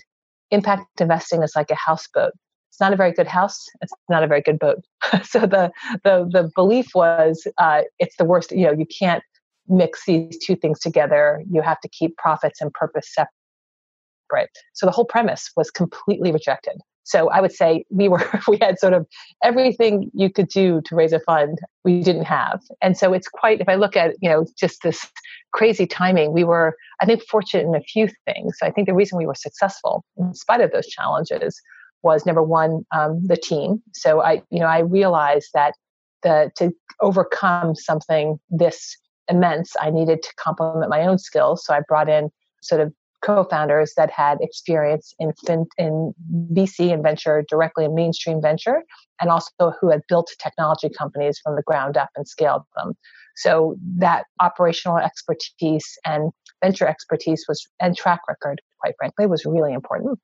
impact 0.51 1.01
investing 1.01 1.44
is 1.44 1.53
like 1.56 1.72
a 1.72 1.75
houseboat. 1.75 2.34
It's 2.70 2.79
not 2.79 2.94
a 2.94 2.96
very 2.96 3.12
good 3.12 3.27
house. 3.27 3.65
It's 3.82 3.94
not 4.10 4.24
a 4.24 4.27
very 4.27 4.41
good 4.41 4.60
boat. 4.60 4.84
so 5.24 5.39
the, 5.39 5.72
the, 6.03 6.29
the 6.32 6.51
belief 6.56 6.88
was 6.96 7.48
uh, 7.58 7.82
it's 8.00 8.15
the 8.18 8.25
worst, 8.25 8.51
you 8.51 8.65
know, 8.65 8.72
you 8.72 8.86
can't 8.86 9.24
mix 9.68 10.06
these 10.06 10.38
two 10.38 10.56
things 10.56 10.79
together. 10.79 11.44
You 11.50 11.62
have 11.62 11.79
to 11.82 11.89
keep 11.89 12.18
profits 12.18 12.62
and 12.62 12.74
purpose 12.74 13.13
separate. 13.13 14.50
So 14.74 14.86
the 14.86 14.91
whole 14.91 15.06
premise 15.06 15.51
was 15.56 15.72
completely 15.72 16.32
rejected. 16.32 16.82
So 17.10 17.30
I 17.30 17.42
would 17.42 17.51
say 17.51 17.86
we 17.89 18.08
were 18.08 18.24
we 18.48 18.58
had 18.62 18.80
sort 18.80 18.94
of 18.94 19.08
everything 19.44 20.12
you 20.13 20.30
could 20.30 20.48
do 20.48 20.82
to 20.86 20.96
raise 20.96 21.12
a 21.12 21.20
fund 21.20 21.58
we 21.84 22.01
didn't 22.01 22.25
have. 22.25 22.62
And 22.82 22.96
so 22.96 23.13
it's 23.13 23.28
quite 23.28 23.62
if 23.62 23.68
I 23.68 23.75
look 23.75 23.98
at, 23.98 24.16
you 24.22 24.30
know, 24.30 24.46
just 24.58 24.84
this 24.84 25.08
crazy 25.51 25.88
timing, 25.88 26.34
we 26.34 26.44
were 26.44 26.75
I 27.01 27.06
think 27.06 27.24
fortunate 27.24 27.66
in 27.66 27.74
a 27.74 27.82
few 27.82 28.10
things. 28.25 28.58
I 28.62 28.70
think 28.70 28.88
the 28.88 28.94
reason 28.94 29.18
we 29.18 29.25
were 29.25 29.36
successful 29.36 30.06
in 30.18 30.34
spite 30.36 30.62
of 30.62 30.72
those 30.72 30.88
challenges 30.88 31.60
was 32.04 32.25
number 32.25 32.44
one, 32.44 32.86
um, 32.96 33.25
the 33.25 33.36
team. 33.36 33.82
So 33.94 34.22
I, 34.22 34.42
you 34.51 34.60
know, 34.60 34.68
I 34.68 34.80
realized 34.80 35.50
that 35.54 35.74
the 36.22 36.51
to 36.58 36.72
overcome 37.01 37.75
something 37.75 38.39
this 38.50 38.96
immense, 39.30 39.74
I 39.82 39.89
needed 39.89 40.22
to 40.22 40.30
complement 40.38 40.89
my 40.89 41.01
own 41.01 41.18
skills. 41.18 41.66
So 41.66 41.74
I 41.74 41.82
brought 41.88 42.10
in 42.10 42.30
sort 42.62 42.82
of 42.82 42.94
co-founders 43.22 43.94
that 43.98 44.10
had 44.10 44.38
experience 44.42 45.14
in 45.20 45.34
fin- 45.46 45.68
in 45.78 46.14
VC 46.54 46.92
and 46.94 47.04
venture 47.04 47.44
directly 47.48 47.86
in 47.86 47.96
mainstream 47.96 48.42
venture, 48.42 48.84
and 49.20 49.30
also 49.30 49.74
who 49.80 49.90
had 49.90 50.02
built 50.08 50.32
technology 50.42 50.90
companies 50.90 51.40
from 51.44 51.56
the 51.56 51.64
ground 51.64 51.98
up 51.98 52.10
and 52.16 52.28
scaled 52.28 52.64
them. 52.76 52.94
So 53.36 53.76
that 53.98 54.26
operational 54.42 54.98
expertise 54.98 55.98
and 56.06 56.32
venture 56.64 56.88
expertise 56.88 57.46
was 57.48 57.68
and 57.80 57.96
track 57.96 58.22
record, 58.28 58.62
quite 58.80 58.96
frankly, 58.98 59.28
was 59.28 59.46
really 59.46 59.74
important. 59.74 60.20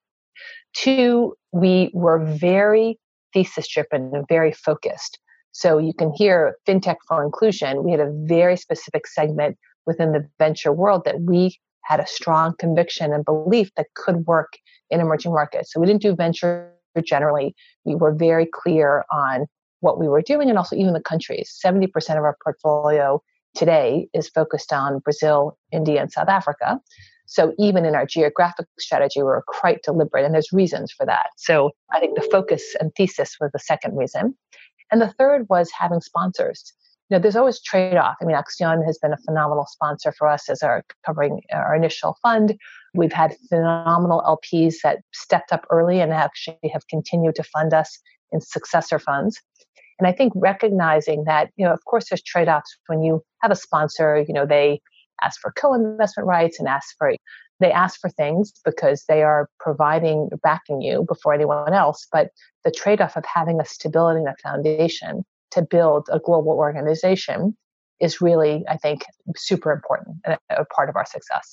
Two, 0.73 1.35
we 1.51 1.91
were 1.93 2.19
very 2.19 2.99
thesis 3.33 3.67
driven 3.67 4.11
and 4.13 4.25
very 4.27 4.51
focused. 4.51 5.19
So 5.51 5.77
you 5.77 5.93
can 5.93 6.11
hear 6.13 6.57
FinTech 6.67 6.97
for 7.07 7.23
Inclusion. 7.23 7.83
We 7.83 7.91
had 7.91 8.01
a 8.01 8.11
very 8.25 8.57
specific 8.57 9.07
segment 9.07 9.57
within 9.85 10.11
the 10.11 10.27
venture 10.39 10.73
world 10.73 11.03
that 11.05 11.21
we 11.21 11.57
had 11.85 11.99
a 11.99 12.07
strong 12.07 12.53
conviction 12.57 13.13
and 13.13 13.23
belief 13.23 13.71
that 13.77 13.87
could 13.95 14.25
work 14.25 14.53
in 14.89 14.99
emerging 14.99 15.31
markets. 15.31 15.71
So 15.71 15.79
we 15.79 15.87
didn't 15.87 16.01
do 16.01 16.15
venture 16.15 16.71
generally. 17.03 17.55
We 17.83 17.95
were 17.95 18.13
very 18.13 18.45
clear 18.45 19.05
on 19.11 19.47
what 19.81 19.99
we 19.99 20.07
were 20.07 20.21
doing 20.21 20.49
and 20.49 20.57
also 20.57 20.75
even 20.75 20.93
the 20.93 21.01
countries. 21.01 21.57
70% 21.63 21.85
of 22.11 22.23
our 22.23 22.37
portfolio 22.43 23.21
today 23.55 24.07
is 24.13 24.29
focused 24.29 24.73
on 24.73 24.99
Brazil, 24.99 25.57
India, 25.71 26.01
and 26.01 26.11
South 26.11 26.27
Africa. 26.27 26.79
So 27.27 27.53
even 27.57 27.85
in 27.85 27.95
our 27.95 28.05
geographic 28.05 28.67
strategy, 28.79 29.19
we 29.19 29.23
were 29.23 29.43
quite 29.47 29.81
deliberate, 29.83 30.25
and 30.25 30.33
there's 30.33 30.51
reasons 30.51 30.91
for 30.91 31.05
that. 31.05 31.27
So 31.37 31.71
I 31.91 31.99
think 31.99 32.15
the 32.15 32.27
focus 32.31 32.75
and 32.79 32.91
thesis 32.95 33.37
was 33.39 33.51
the 33.51 33.59
second 33.59 33.97
reason. 33.97 34.35
And 34.91 35.01
the 35.01 35.13
third 35.17 35.47
was 35.49 35.71
having 35.71 36.01
sponsors. 36.01 36.73
You 37.09 37.17
know, 37.17 37.21
there's 37.21 37.35
always 37.35 37.61
trade-off. 37.61 38.15
I 38.19 38.25
mean, 38.25 38.35
Accion 38.35 38.83
has 38.83 38.97
been 38.97 39.13
a 39.13 39.17
phenomenal 39.17 39.67
sponsor 39.69 40.11
for 40.11 40.27
us 40.27 40.49
as 40.49 40.63
our 40.63 40.83
covering 41.05 41.41
our 41.53 41.75
initial 41.75 42.17
fund. 42.23 42.57
We've 42.95 43.13
had 43.13 43.35
phenomenal 43.47 44.23
LPs 44.25 44.77
that 44.83 44.99
stepped 45.13 45.51
up 45.51 45.65
early 45.69 46.01
and 46.01 46.11
actually 46.11 46.57
have 46.73 46.87
continued 46.87 47.35
to 47.35 47.43
fund 47.43 47.73
us 47.73 47.99
in 48.31 48.41
successor 48.41 48.97
funds. 48.97 49.39
And 49.99 50.07
I 50.07 50.11
think 50.11 50.33
recognizing 50.35 51.25
that, 51.25 51.51
you 51.57 51.65
know, 51.65 51.73
of 51.73 51.85
course, 51.85 52.09
there's 52.09 52.23
trade-offs 52.23 52.75
when 52.87 53.03
you 53.03 53.23
have 53.41 53.51
a 53.51 53.55
sponsor. 53.55 54.25
You 54.27 54.33
know, 54.33 54.45
they 54.45 54.81
ask 55.21 55.39
for 55.39 55.51
co-investment 55.51 56.27
rights 56.27 56.59
and 56.59 56.67
ask 56.67 56.95
for 56.97 57.13
they 57.61 57.71
ask 57.71 58.01
for 58.01 58.09
things 58.09 58.51
because 58.65 59.05
they 59.07 59.23
are 59.23 59.47
providing 59.59 60.29
backing 60.43 60.81
you 60.81 61.05
before 61.07 61.33
anyone 61.33 61.73
else 61.73 62.05
but 62.11 62.31
the 62.65 62.71
trade-off 62.71 63.15
of 63.15 63.23
having 63.25 63.61
a 63.61 63.65
stability 63.65 64.19
and 64.19 64.27
a 64.27 64.35
foundation 64.43 65.23
to 65.55 65.61
build 65.61 66.07
a 66.11 66.19
global 66.19 66.51
organization 66.51 67.57
is 67.99 68.21
really 68.21 68.63
i 68.69 68.77
think 68.77 69.03
super 69.35 69.71
important 69.71 70.17
and 70.25 70.37
a 70.49 70.65
part 70.65 70.89
of 70.89 70.95
our 70.95 71.05
success. 71.05 71.49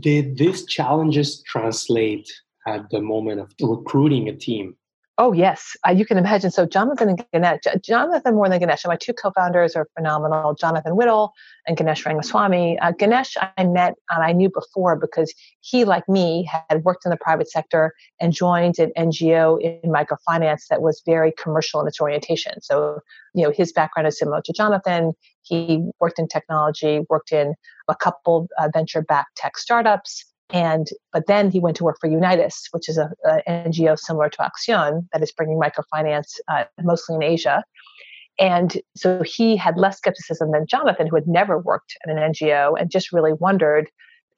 Did 0.00 0.38
these 0.38 0.64
challenges 0.64 1.42
translate 1.42 2.28
at 2.66 2.88
the 2.90 3.00
moment 3.00 3.40
of 3.40 3.52
recruiting 3.60 4.28
a 4.28 4.34
team 4.34 4.76
Oh 5.16 5.32
yes, 5.32 5.76
uh, 5.86 5.92
you 5.92 6.04
can 6.04 6.18
imagine. 6.18 6.50
So 6.50 6.66
Jonathan 6.66 7.10
and 7.10 7.24
Ganesh, 7.32 7.60
Jonathan 7.84 8.34
more 8.34 8.48
than 8.48 8.58
Ganesh, 8.58 8.84
my 8.84 8.96
two 8.96 9.12
co-founders 9.12 9.76
are 9.76 9.86
phenomenal. 9.96 10.54
Jonathan 10.54 10.96
Whittle 10.96 11.32
and 11.68 11.76
Ganesh 11.76 12.02
Rangaswamy. 12.02 12.78
Uh, 12.82 12.90
Ganesh 12.90 13.36
I 13.40 13.62
met 13.62 13.94
and 14.10 14.24
I 14.24 14.32
knew 14.32 14.50
before 14.50 14.96
because 14.96 15.32
he, 15.60 15.84
like 15.84 16.08
me, 16.08 16.50
had 16.68 16.82
worked 16.82 17.04
in 17.04 17.10
the 17.10 17.16
private 17.16 17.48
sector 17.48 17.92
and 18.20 18.32
joined 18.32 18.80
an 18.80 18.90
NGO 18.98 19.60
in 19.60 19.88
microfinance 19.88 20.66
that 20.68 20.82
was 20.82 21.00
very 21.06 21.32
commercial 21.38 21.80
in 21.80 21.86
its 21.86 22.00
orientation. 22.00 22.60
So 22.60 22.98
you 23.34 23.44
know 23.44 23.52
his 23.52 23.72
background 23.72 24.08
is 24.08 24.18
similar 24.18 24.42
to 24.42 24.52
Jonathan. 24.52 25.12
He 25.42 25.84
worked 26.00 26.18
in 26.18 26.26
technology, 26.26 27.02
worked 27.08 27.30
in 27.30 27.54
a 27.88 27.94
couple 27.94 28.48
uh, 28.58 28.68
venture-backed 28.72 29.36
tech 29.36 29.58
startups 29.58 30.24
and 30.54 30.86
but 31.12 31.26
then 31.26 31.50
he 31.50 31.58
went 31.58 31.76
to 31.76 31.84
work 31.84 31.96
for 32.00 32.08
Unitus, 32.08 32.68
which 32.70 32.88
is 32.88 32.96
a, 32.96 33.10
NGO 33.48 33.98
similar 33.98 34.30
to 34.30 34.38
Accion 34.38 35.06
that 35.12 35.20
is 35.20 35.32
bringing 35.32 35.60
microfinance 35.60 36.38
uh, 36.48 36.64
mostly 36.82 37.16
in 37.16 37.24
Asia. 37.24 37.64
And 38.38 38.80
so 38.96 39.22
he 39.24 39.56
had 39.56 39.76
less 39.76 39.98
skepticism 39.98 40.52
than 40.52 40.66
Jonathan, 40.66 41.08
who 41.08 41.16
had 41.16 41.26
never 41.26 41.58
worked 41.58 41.96
at 42.04 42.10
an 42.10 42.18
NGO 42.32 42.80
and 42.80 42.90
just 42.90 43.12
really 43.12 43.32
wondered. 43.32 43.90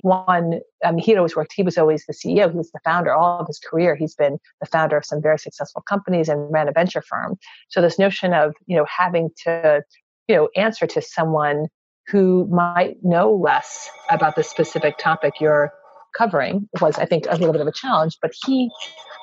One, 0.03 0.61
um, 0.85 0.99
he'd 0.99 1.17
always 1.17 1.37
worked, 1.37 1.53
he 1.55 1.63
was 1.63 1.79
always 1.79 2.05
the 2.07 2.13
CEO, 2.13 2.51
he 2.51 2.57
was 2.57 2.71
the 2.71 2.81
founder 2.85 3.15
all 3.15 3.41
of 3.41 3.47
his 3.47 3.59
career. 3.59 3.95
He's 3.95 4.15
been 4.15 4.39
the 4.61 4.67
founder 4.67 4.97
of 4.97 5.05
some 5.05 5.23
very 5.23 5.39
successful 5.39 5.83
companies 5.89 6.29
and 6.29 6.51
ran 6.53 6.69
a 6.69 6.73
venture 6.73 7.03
firm. 7.03 7.37
So 7.69 7.81
this 7.81 7.99
notion 7.99 8.33
of, 8.33 8.55
you 8.67 8.77
know, 8.77 8.87
having 8.87 9.31
to, 9.45 9.83
you 10.29 10.37
know, 10.37 10.49
answer 10.55 10.87
to 10.87 11.03
someone 11.03 11.67
who 12.09 12.47
might 12.51 12.97
know 13.03 13.35
less 13.35 13.91
about 14.11 14.37
the 14.37 14.45
specific 14.45 14.99
topic 14.99 15.35
you're 15.41 15.73
covering 16.17 16.69
was, 16.81 16.99
I 16.99 17.07
think, 17.07 17.27
a 17.29 17.37
little 17.37 17.53
bit 17.53 17.61
of 17.61 17.67
a 17.67 17.73
challenge. 17.73 18.17
But 18.23 18.33
he, 18.45 18.71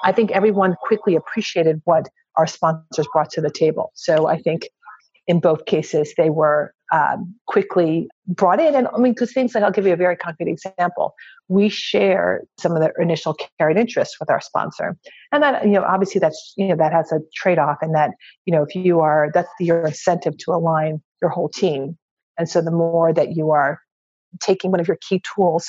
I 0.03 0.11
think 0.11 0.31
everyone 0.31 0.75
quickly 0.81 1.15
appreciated 1.15 1.81
what 1.85 2.07
our 2.37 2.47
sponsors 2.47 3.07
brought 3.13 3.29
to 3.31 3.41
the 3.41 3.51
table. 3.51 3.91
So 3.95 4.27
I 4.27 4.37
think 4.37 4.67
in 5.27 5.39
both 5.39 5.65
cases, 5.65 6.13
they 6.17 6.29
were 6.29 6.73
um, 6.91 7.33
quickly 7.47 8.07
brought 8.27 8.59
in. 8.59 8.75
And 8.75 8.87
I 8.93 8.97
mean, 8.97 9.13
because 9.13 9.33
things 9.33 9.55
like, 9.55 9.63
I'll 9.63 9.71
give 9.71 9.87
you 9.87 9.93
a 9.93 9.97
very 9.97 10.15
concrete 10.15 10.49
example. 10.49 11.13
We 11.47 11.69
share 11.69 12.43
some 12.59 12.73
of 12.75 12.81
the 12.81 12.91
initial 13.01 13.35
carried 13.57 13.77
interest 13.77 14.17
with 14.19 14.29
our 14.29 14.41
sponsor. 14.41 14.97
And 15.31 15.41
that, 15.41 15.65
you 15.65 15.71
know, 15.71 15.83
obviously 15.83 16.19
that's, 16.19 16.53
you 16.57 16.67
know, 16.67 16.75
that 16.75 16.91
has 16.91 17.11
a 17.11 17.19
trade 17.33 17.57
off 17.57 17.77
in 17.81 17.93
that, 17.93 18.11
you 18.45 18.53
know, 18.53 18.63
if 18.63 18.75
you 18.75 18.99
are, 18.99 19.31
that's 19.33 19.49
your 19.59 19.85
incentive 19.85 20.37
to 20.39 20.51
align 20.51 21.01
your 21.21 21.31
whole 21.31 21.49
team. 21.49 21.97
And 22.37 22.49
so 22.49 22.61
the 22.61 22.71
more 22.71 23.13
that 23.13 23.35
you 23.35 23.51
are 23.51 23.79
taking 24.41 24.71
one 24.71 24.79
of 24.79 24.87
your 24.87 24.97
key 25.07 25.21
tools 25.35 25.67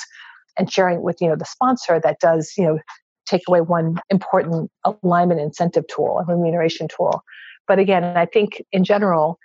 and 0.57 0.71
sharing 0.71 1.01
with 1.01 1.17
you 1.21 1.27
know 1.27 1.35
the 1.35 1.45
sponsor 1.45 1.99
that 2.03 2.19
does 2.19 2.53
you 2.57 2.63
know 2.63 2.79
take 3.25 3.41
away 3.47 3.61
one 3.61 3.97
important 4.09 4.69
alignment 4.83 5.39
incentive 5.39 5.85
tool 5.87 6.19
a 6.19 6.25
remuneration 6.25 6.87
tool. 6.87 7.23
But 7.67 7.79
again 7.79 8.03
i 8.03 8.25
think 8.25 8.61
in 8.71 8.83
general 8.83 9.39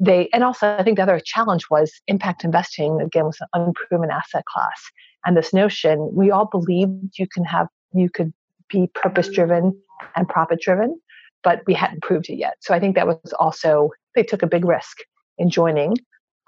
they 0.00 0.28
and 0.32 0.44
also 0.44 0.76
i 0.76 0.82
think 0.82 0.96
the 0.96 1.02
other 1.02 1.20
challenge 1.24 1.66
was 1.70 1.92
impact 2.06 2.44
investing 2.44 3.00
again 3.00 3.24
was 3.24 3.38
an 3.40 3.48
unproven 3.54 4.10
asset 4.10 4.44
class. 4.44 4.80
And 5.24 5.36
this 5.36 5.52
notion 5.52 6.10
we 6.12 6.30
all 6.30 6.46
believed 6.46 7.18
you 7.18 7.26
can 7.26 7.44
have 7.44 7.68
you 7.92 8.10
could 8.10 8.32
be 8.68 8.88
purpose 8.94 9.28
driven 9.28 9.78
and 10.14 10.28
profit 10.28 10.60
driven 10.60 11.00
but 11.42 11.62
we 11.66 11.74
hadn't 11.74 12.02
proved 12.02 12.28
it 12.28 12.36
yet. 12.36 12.56
So 12.60 12.74
i 12.74 12.80
think 12.80 12.94
that 12.94 13.06
was 13.06 13.32
also 13.38 13.90
they 14.14 14.22
took 14.22 14.42
a 14.42 14.46
big 14.46 14.64
risk 14.64 14.98
in 15.38 15.50
joining 15.50 15.96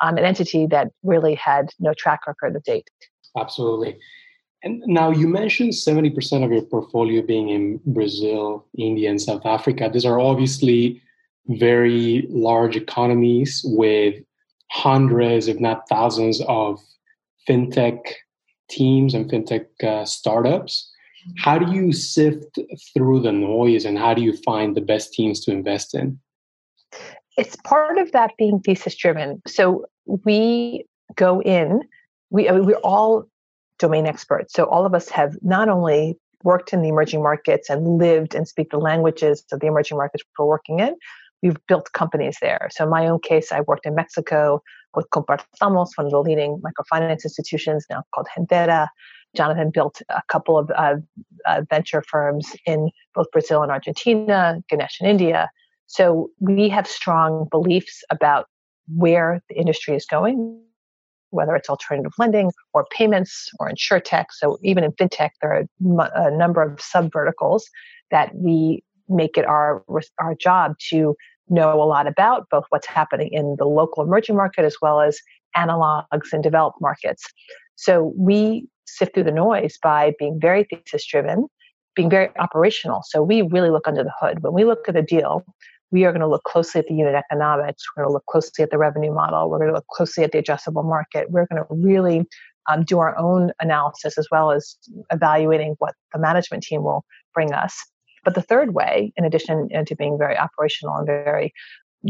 um, 0.01 0.17
an 0.17 0.25
entity 0.25 0.67
that 0.67 0.89
really 1.03 1.35
had 1.35 1.71
no 1.79 1.93
track 1.95 2.27
record 2.27 2.55
of 2.57 2.63
date. 2.65 2.89
Absolutely. 3.41 3.99
And 4.65 4.83
now 4.87 5.11
you 5.11 5.29
mentioned 5.29 5.73
70% 5.73 6.45
of 6.45 6.51
your 6.51 6.63
portfolio 6.63 7.23
being 7.23 7.49
in 7.49 7.81
Brazil, 7.87 8.67
India, 8.77 9.09
and 9.09 9.21
South 9.21 9.47
Africa. 9.47 9.89
These 9.93 10.05
are 10.05 10.19
obviously 10.19 11.01
very 11.47 12.27
large 12.29 12.77
economies 12.77 13.63
with 13.65 14.17
hundreds, 14.71 15.47
if 15.49 15.61
not 15.61 15.89
thousands, 15.89 16.43
of 16.49 16.81
fintech 17.49 17.99
teams 18.69 19.15
and 19.15 19.31
fintech 19.31 19.67
uh, 19.83 20.05
startups. 20.05 20.91
How 21.37 21.59
do 21.59 21.73
you 21.73 21.93
sift 21.93 22.59
through 22.93 23.21
the 23.23 23.33
noise 23.33 23.85
and 23.85 23.99
how 23.99 24.15
do 24.15 24.23
you 24.23 24.37
find 24.39 24.77
the 24.77 24.81
best 24.81 25.13
teams 25.13 25.41
to 25.45 25.53
invest 25.53 25.95
in? 25.95 26.19
It's 27.37 27.57
part 27.57 27.99
of 27.99 28.13
that 28.13 28.33
being 28.37 28.61
thesis 28.61 28.97
driven. 28.97 29.41
So 29.47 29.85
we 30.07 30.85
go 31.15 31.41
in, 31.43 31.83
we, 32.31 32.49
I 32.49 32.53
mean, 32.53 32.67
we're 32.67 32.77
all 32.77 33.25
domain 33.79 34.07
experts. 34.07 34.53
So 34.55 34.65
all 34.65 34.85
of 34.85 34.95
us 34.95 35.09
have 35.11 35.37
not 35.43 35.69
only 35.69 36.19
worked 36.45 36.73
in 36.73 36.83
the 36.83 36.89
emerging 36.89 37.23
markets 37.23 37.69
and 37.71 37.99
lived 37.99 38.35
and 38.35 38.47
speak 38.47 38.71
the 38.71 38.79
languages 38.79 39.45
of 39.53 39.61
the 39.61 39.67
emerging 39.67 39.97
markets 39.97 40.25
we're 40.39 40.47
working 40.47 40.81
in, 40.81 40.97
we've 41.43 41.57
built 41.67 41.93
companies 41.93 42.37
there. 42.41 42.69
So 42.73 42.85
in 42.85 42.91
my 42.91 43.07
own 43.07 43.21
case, 43.21 43.53
I 43.53 43.61
worked 43.63 43.87
in 43.87 43.95
Mexico 43.95 44.63
with 44.95 45.07
Compartamos, 45.11 45.91
one 45.97 46.07
of 46.07 46.11
the 46.11 46.21
leading 46.21 46.61
microfinance 46.61 47.25
institutions 47.25 47.87
now 47.91 48.03
called 48.15 48.27
Gentera. 48.37 48.89
Jonathan 49.37 49.71
built 49.71 50.01
a 50.09 50.23
couple 50.29 50.59
of 50.59 50.71
uh, 50.75 50.97
uh, 51.47 51.63
venture 51.69 52.03
firms 52.03 52.57
in 52.65 52.91
both 53.15 53.31
Brazil 53.31 53.63
and 53.63 53.71
Argentina, 53.71 54.59
Ganesh 54.71 55.01
in 55.01 55.07
India. 55.07 55.51
So 55.87 56.31
we 56.41 56.69
have 56.71 56.87
strong 56.87 57.47
beliefs 57.51 58.03
about 58.11 58.47
where 58.95 59.43
the 59.51 59.57
industry 59.57 59.95
is 59.95 60.07
going, 60.07 60.61
whether 61.31 61.55
it's 61.55 61.69
alternative 61.69 62.13
lending 62.19 62.51
or 62.73 62.87
payments 62.91 63.49
or 63.59 63.69
insure 63.69 64.01
tech. 64.01 64.29
So 64.33 64.59
even 64.63 64.85
in 64.85 64.93
fintech, 64.93 65.31
there 65.41 65.53
are 65.53 66.11
a 66.15 66.31
number 66.37 66.63
of 66.63 66.81
sub 66.81 67.13
verticals 67.13 67.69
that 68.11 68.35
we 68.35 68.83
make 69.09 69.37
it 69.37 69.47
our 69.47 69.83
our 70.19 70.35
job 70.35 70.75
to 70.91 71.15
know 71.49 71.83
a 71.83 71.85
lot 71.85 72.07
about 72.07 72.47
both 72.51 72.65
what's 72.69 72.87
happening 72.87 73.31
in 73.33 73.57
the 73.59 73.65
local 73.65 74.03
emerging 74.03 74.37
market 74.37 74.65
as 74.65 74.77
well 74.83 75.01
as 75.01 75.19
analogs 75.57 76.33
in 76.33 76.43
developed 76.43 76.79
markets. 76.81 77.25
So 77.77 78.13
we 78.17 78.69
sift 78.87 79.15
through 79.15 79.25
the 79.25 79.33
noise 79.33 79.79
by 79.83 80.13
being 80.19 80.39
very 80.41 80.65
thesis 80.65 81.07
driven, 81.07 81.47
being 81.95 82.11
very 82.11 82.31
operational. 82.39 83.03
So 83.07 83.23
we 83.23 83.43
really 83.43 83.71
look 83.71 83.87
under 83.87 84.05
the 84.05 84.13
hood. 84.21 84.43
When 84.43 84.53
we 84.53 84.65
look 84.65 84.89
at 84.89 84.97
a 84.97 85.03
deal, 85.03 85.45
we 85.91 86.05
are 86.05 86.13
going 86.13 86.21
to 86.21 86.29
look 86.29 86.45
closely 86.45 86.81
at 86.81 86.87
the 86.87 86.95
unit 86.95 87.15
economics. 87.15 87.85
We're 87.97 88.03
going 88.03 88.11
to 88.11 88.15
look 88.15 88.27
closely 88.27 88.63
at 88.63 88.71
the 88.71 88.79
revenue 88.79 89.13
model. 89.13 89.49
We're 89.49 89.59
going 89.59 89.71
to 89.71 89.75
look 89.75 89.87
closely 89.89 90.25
at 90.25 90.33
the 90.33 90.43
addressable 90.43 90.85
market. 90.85 91.31
We're 91.31 91.47
going 91.47 91.63
to 91.63 91.67
really 91.71 92.27
um, 92.69 92.85
do 92.85 92.99
our 92.99 93.17
own 93.19 93.53
analysis 93.61 94.19
as 94.19 94.29
well 94.31 94.51
as 94.51 94.77
evaluating 95.11 95.77
what 95.79 95.95
the 96.13 96.19
management 96.19 96.63
team 96.63 96.83
will 96.83 97.05
bring 97.35 97.53
us. 97.53 97.75
But 98.25 98.35
the 98.35 98.43
third 98.43 98.75
way, 98.75 99.13
in 99.17 99.25
addition 99.25 99.69
to 99.87 99.97
being 99.97 100.19
very 100.19 100.37
operational 100.37 100.97
and 100.97 101.07
very 101.07 101.53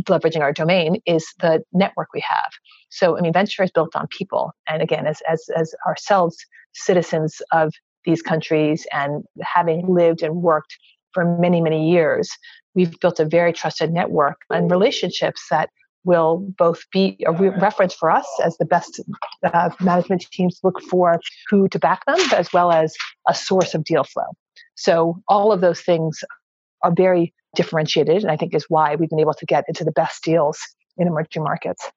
leveraging 0.00 0.40
our 0.40 0.52
domain, 0.52 1.00
is 1.06 1.26
the 1.40 1.62
network 1.72 2.08
we 2.12 2.22
have. 2.28 2.50
So, 2.90 3.16
I 3.16 3.20
mean, 3.20 3.32
venture 3.32 3.62
is 3.62 3.70
built 3.70 3.94
on 3.94 4.08
people. 4.08 4.52
And 4.68 4.82
again, 4.82 5.06
as, 5.06 5.22
as, 5.28 5.48
as 5.56 5.74
ourselves, 5.86 6.36
citizens 6.74 7.40
of 7.52 7.72
these 8.04 8.22
countries 8.22 8.86
and 8.92 9.24
having 9.42 9.86
lived 9.86 10.22
and 10.22 10.36
worked 10.36 10.76
for 11.12 11.24
many, 11.38 11.60
many 11.60 11.90
years, 11.90 12.30
we've 12.74 12.98
built 13.00 13.20
a 13.20 13.24
very 13.24 13.52
trusted 13.52 13.92
network 13.92 14.38
and 14.50 14.70
relationships 14.70 15.46
that 15.50 15.70
will 16.04 16.38
both 16.56 16.84
be 16.92 17.18
a 17.26 17.32
re- 17.32 17.50
reference 17.60 17.94
for 17.94 18.10
us 18.10 18.26
as 18.44 18.56
the 18.58 18.64
best 18.64 19.00
uh, 19.44 19.70
management 19.80 20.24
teams 20.32 20.58
look 20.62 20.80
for 20.82 21.20
who 21.48 21.68
to 21.68 21.78
back 21.78 22.04
them, 22.06 22.18
as 22.32 22.52
well 22.52 22.70
as 22.70 22.94
a 23.28 23.34
source 23.34 23.74
of 23.74 23.84
deal 23.84 24.04
flow. 24.04 24.24
So 24.76 25.20
all 25.28 25.52
of 25.52 25.60
those 25.60 25.80
things 25.80 26.22
are 26.82 26.92
very 26.96 27.34
differentiated, 27.56 28.22
and 28.22 28.30
I 28.30 28.36
think 28.36 28.54
is 28.54 28.66
why 28.68 28.94
we've 28.94 29.10
been 29.10 29.20
able 29.20 29.34
to 29.34 29.46
get 29.46 29.64
into 29.68 29.84
the 29.84 29.92
best 29.92 30.22
deals 30.22 30.58
in 30.96 31.08
emerging 31.08 31.42
markets. 31.42 31.90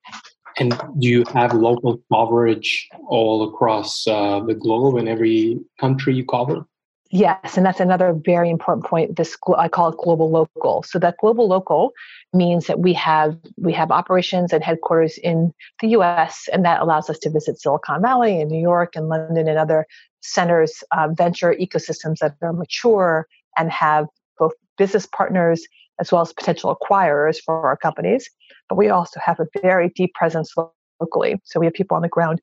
And 0.60 0.72
do 1.00 1.08
you 1.08 1.24
have 1.34 1.54
local 1.54 2.01
coverage 2.12 2.88
all 3.08 3.48
across 3.48 4.06
uh, 4.08 4.42
the 4.42 4.54
globe 4.54 4.98
in 4.98 5.07
every 5.07 5.60
country 5.79 6.14
you 6.14 6.25
cover? 6.25 6.66
Yes, 7.13 7.57
and 7.57 7.65
that's 7.65 7.81
another 7.81 8.13
very 8.13 8.50
important 8.50 8.85
point. 8.85 9.17
This 9.17 9.37
I 9.57 9.67
call 9.67 9.89
it 9.89 9.97
global 9.97 10.31
local. 10.31 10.81
So 10.83 10.97
that 11.00 11.17
global 11.17 11.45
local 11.45 11.91
means 12.31 12.67
that 12.67 12.79
we 12.79 12.93
have 12.93 13.37
we 13.57 13.74
have 13.74 13.91
operations 13.91 14.53
and 14.53 14.63
headquarters 14.63 15.17
in 15.17 15.53
the 15.81 15.89
U.S. 15.89 16.47
and 16.53 16.63
that 16.63 16.81
allows 16.81 17.09
us 17.09 17.19
to 17.19 17.29
visit 17.29 17.59
Silicon 17.59 18.01
Valley 18.01 18.39
and 18.39 18.50
New 18.50 18.61
York 18.61 18.95
and 18.95 19.09
London 19.09 19.50
and 19.50 19.59
other 19.59 19.85
centers, 20.21 20.85
uh, 20.91 21.09
venture 21.11 21.53
ecosystems 21.53 22.19
that 22.19 22.35
are 22.41 22.53
mature 22.53 23.27
and 23.57 23.69
have 23.69 24.07
both 24.39 24.53
business 24.77 25.05
partners 25.05 25.67
as 26.00 26.13
well 26.13 26.21
as 26.21 26.31
potential 26.31 26.74
acquirers 26.75 27.41
for 27.43 27.67
our 27.67 27.75
companies. 27.75 28.29
But 28.69 28.77
we 28.77 28.87
also 28.87 29.19
have 29.19 29.37
a 29.41 29.47
very 29.61 29.89
deep 29.89 30.13
presence 30.13 30.53
locally. 31.01 31.42
So 31.44 31.59
we 31.59 31.66
have 31.66 31.74
people 31.74 31.96
on 31.96 32.03
the 32.03 32.09
ground 32.09 32.40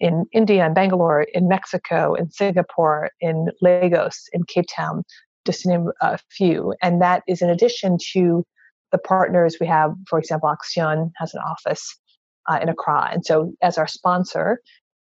in 0.00 0.24
India 0.32 0.64
and 0.64 0.74
Bangalore, 0.74 1.26
in 1.34 1.48
Mexico, 1.48 2.14
in 2.14 2.30
Singapore, 2.30 3.10
in 3.20 3.48
Lagos, 3.60 4.28
in 4.32 4.44
Cape 4.44 4.66
Town, 4.74 5.04
just 5.46 5.62
to 5.62 5.68
name 5.68 5.90
a 6.00 6.18
few. 6.30 6.74
And 6.82 7.00
that 7.02 7.22
is 7.28 7.42
in 7.42 7.50
addition 7.50 7.98
to 8.12 8.44
the 8.90 8.98
partners 8.98 9.56
we 9.60 9.66
have, 9.66 9.94
for 10.08 10.18
example, 10.18 10.48
Accion 10.48 11.12
has 11.16 11.34
an 11.34 11.40
office 11.40 11.96
uh, 12.48 12.58
in 12.62 12.68
Accra. 12.68 13.10
And 13.12 13.24
so 13.24 13.52
as 13.62 13.76
our 13.78 13.86
sponsor, 13.86 14.60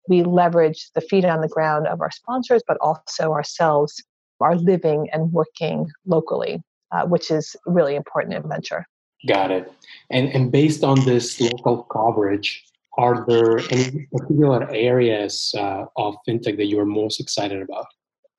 we 0.08 0.24
leverage 0.24 0.90
the 0.96 1.02
feet 1.02 1.26
on 1.26 1.42
the 1.42 1.48
ground 1.48 1.88
of 1.88 2.02
our 2.02 2.12
sponsors, 2.12 2.62
but 2.68 2.78
also 2.82 3.32
ourselves 3.32 4.02
are 4.40 4.56
living 4.56 5.10
and 5.14 5.32
working 5.32 5.90
locally, 6.06 6.62
uh, 6.92 7.06
which 7.06 7.32
is 7.32 7.56
really 7.66 7.96
important 7.96 8.36
in 8.36 8.48
venture. 8.48 8.86
Got 9.26 9.52
it. 9.52 9.72
And 10.10 10.28
and 10.30 10.52
based 10.52 10.84
on 10.84 11.06
this 11.06 11.40
local 11.40 11.84
coverage, 11.84 12.64
are 12.98 13.26
there 13.28 13.60
any 13.72 14.08
particular 14.12 14.70
areas 14.72 15.54
uh, 15.58 15.86
of 15.98 16.16
fintech 16.28 16.58
that 16.58 16.66
you 16.66 16.80
are 16.80 16.86
most 16.86 17.20
excited 17.20 17.62
about? 17.62 17.88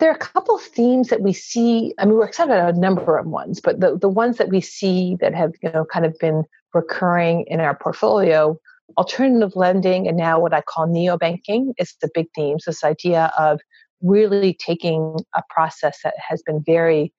There 0.01 0.11
are 0.11 0.15
a 0.15 0.19
couple 0.19 0.57
of 0.57 0.63
themes 0.63 1.09
that 1.09 1.23
we 1.23 1.33
see. 1.33 1.95
I 1.99 2.05
mean, 2.05 2.15
we're 2.15 2.27
excited 2.27 2.53
about 2.53 2.75
a 2.75 2.79
number 2.79 3.17
of 3.17 3.27
ones, 3.27 3.61
but 3.61 3.81
the, 3.81 3.97
the 3.97 4.09
ones 4.09 4.39
that 4.39 4.49
we 4.49 4.61
see 4.61 5.17
that 5.21 5.35
have 5.35 5.53
you 5.63 5.71
know 5.73 5.85
kind 5.85 6.05
of 6.05 6.17
been 6.19 6.45
recurring 6.73 7.45
in 7.47 7.61
our 7.61 7.77
portfolio, 7.77 8.59
alternative 8.99 9.55
lending, 9.55 10.09
and 10.09 10.17
now 10.17 10.41
what 10.41 10.53
I 10.53 10.61
call 10.61 10.87
neo 10.87 11.17
banking 11.17 11.75
is 11.79 11.95
the 12.01 12.11
big 12.13 12.27
themes. 12.35 12.65
This 12.67 12.85
idea 12.85 13.33
of 13.39 13.61
really 14.03 14.55
taking 14.55 15.17
a 15.35 15.43
process 15.49 16.01
that 16.05 16.15
has 16.19 16.43
been 16.43 16.63
very 16.67 17.13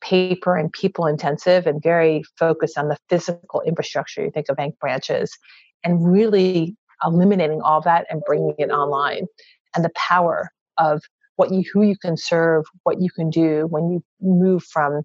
paper 0.00 0.56
and 0.56 0.72
people 0.72 1.06
intensive 1.06 1.66
and 1.66 1.82
very 1.82 2.22
focused 2.38 2.78
on 2.78 2.88
the 2.88 2.96
physical 3.08 3.60
infrastructure. 3.62 4.24
You 4.24 4.30
think 4.30 4.48
of 4.48 4.56
bank 4.56 4.78
branches 4.78 5.36
and 5.84 6.10
really 6.10 6.76
eliminating 7.04 7.60
all 7.62 7.80
that 7.80 8.06
and 8.10 8.22
bringing 8.26 8.54
it 8.58 8.70
online 8.70 9.26
and 9.74 9.84
the 9.84 9.90
power 9.94 10.50
of 10.78 11.02
what 11.36 11.52
you 11.52 11.62
who 11.72 11.82
you 11.82 11.96
can 11.96 12.16
serve 12.16 12.64
what 12.82 13.00
you 13.00 13.10
can 13.10 13.30
do 13.30 13.66
when 13.70 13.90
you 13.90 14.02
move 14.20 14.62
from 14.64 15.02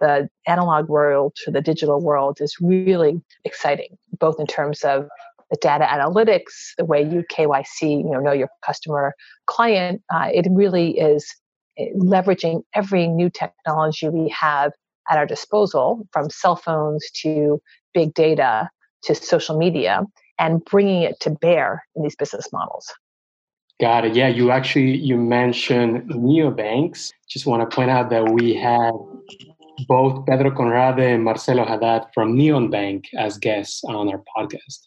the 0.00 0.28
analog 0.46 0.88
world 0.88 1.32
to 1.36 1.50
the 1.50 1.60
digital 1.60 2.00
world 2.00 2.38
is 2.40 2.56
really 2.60 3.20
exciting 3.44 3.96
both 4.18 4.38
in 4.38 4.46
terms 4.46 4.82
of 4.82 5.08
the 5.50 5.56
data 5.60 5.84
analytics 5.84 6.74
the 6.76 6.84
way 6.84 7.02
you 7.02 7.24
kyc 7.32 7.80
you 7.80 8.10
know 8.10 8.20
know 8.20 8.32
your 8.32 8.48
customer 8.64 9.14
client 9.46 10.02
uh, 10.12 10.28
it 10.32 10.46
really 10.50 10.98
is 10.98 11.34
eh, 11.78 11.86
leveraging 11.96 12.62
every 12.74 13.06
new 13.06 13.30
technology 13.30 14.08
we 14.08 14.28
have 14.28 14.72
at 15.10 15.18
our 15.18 15.26
disposal 15.26 16.06
from 16.12 16.28
cell 16.30 16.56
phones 16.56 17.10
to 17.10 17.60
big 17.94 18.12
data 18.14 18.68
to 19.04 19.14
social 19.14 19.56
media 19.56 20.02
and 20.38 20.64
bringing 20.64 21.02
it 21.02 21.20
to 21.20 21.30
bear 21.30 21.84
in 21.94 22.02
these 22.02 22.16
business 22.16 22.52
models. 22.52 22.92
Got 23.80 24.04
it. 24.04 24.14
Yeah, 24.14 24.28
you 24.28 24.50
actually 24.50 24.96
you 24.96 25.16
mentioned 25.16 26.08
neobanks. 26.10 27.12
Just 27.28 27.46
want 27.46 27.68
to 27.68 27.74
point 27.74 27.90
out 27.90 28.10
that 28.10 28.28
we 28.30 28.54
had 28.54 28.92
both 29.88 30.24
Pedro 30.26 30.50
Conrado 30.50 31.02
and 31.02 31.24
Marcelo 31.24 31.64
Haddad 31.64 32.06
from 32.14 32.36
Neon 32.36 32.70
Bank 32.70 33.06
as 33.18 33.38
guests 33.38 33.82
on 33.84 34.08
our 34.08 34.22
podcast. 34.36 34.86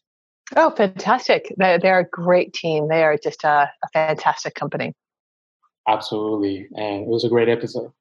Oh, 0.56 0.70
fantastic. 0.72 1.54
They're, 1.58 1.80
they're 1.80 2.00
a 2.00 2.10
great 2.10 2.54
team. 2.54 2.88
They 2.88 3.04
are 3.04 3.18
just 3.18 3.44
a, 3.44 3.70
a 3.84 3.88
fantastic 3.94 4.54
company. 4.54 4.94
Absolutely. 5.88 6.68
And 6.78 7.04
it 7.04 7.08
was 7.08 7.24
a 7.24 7.30
great 7.30 7.50
episode. 7.50 7.92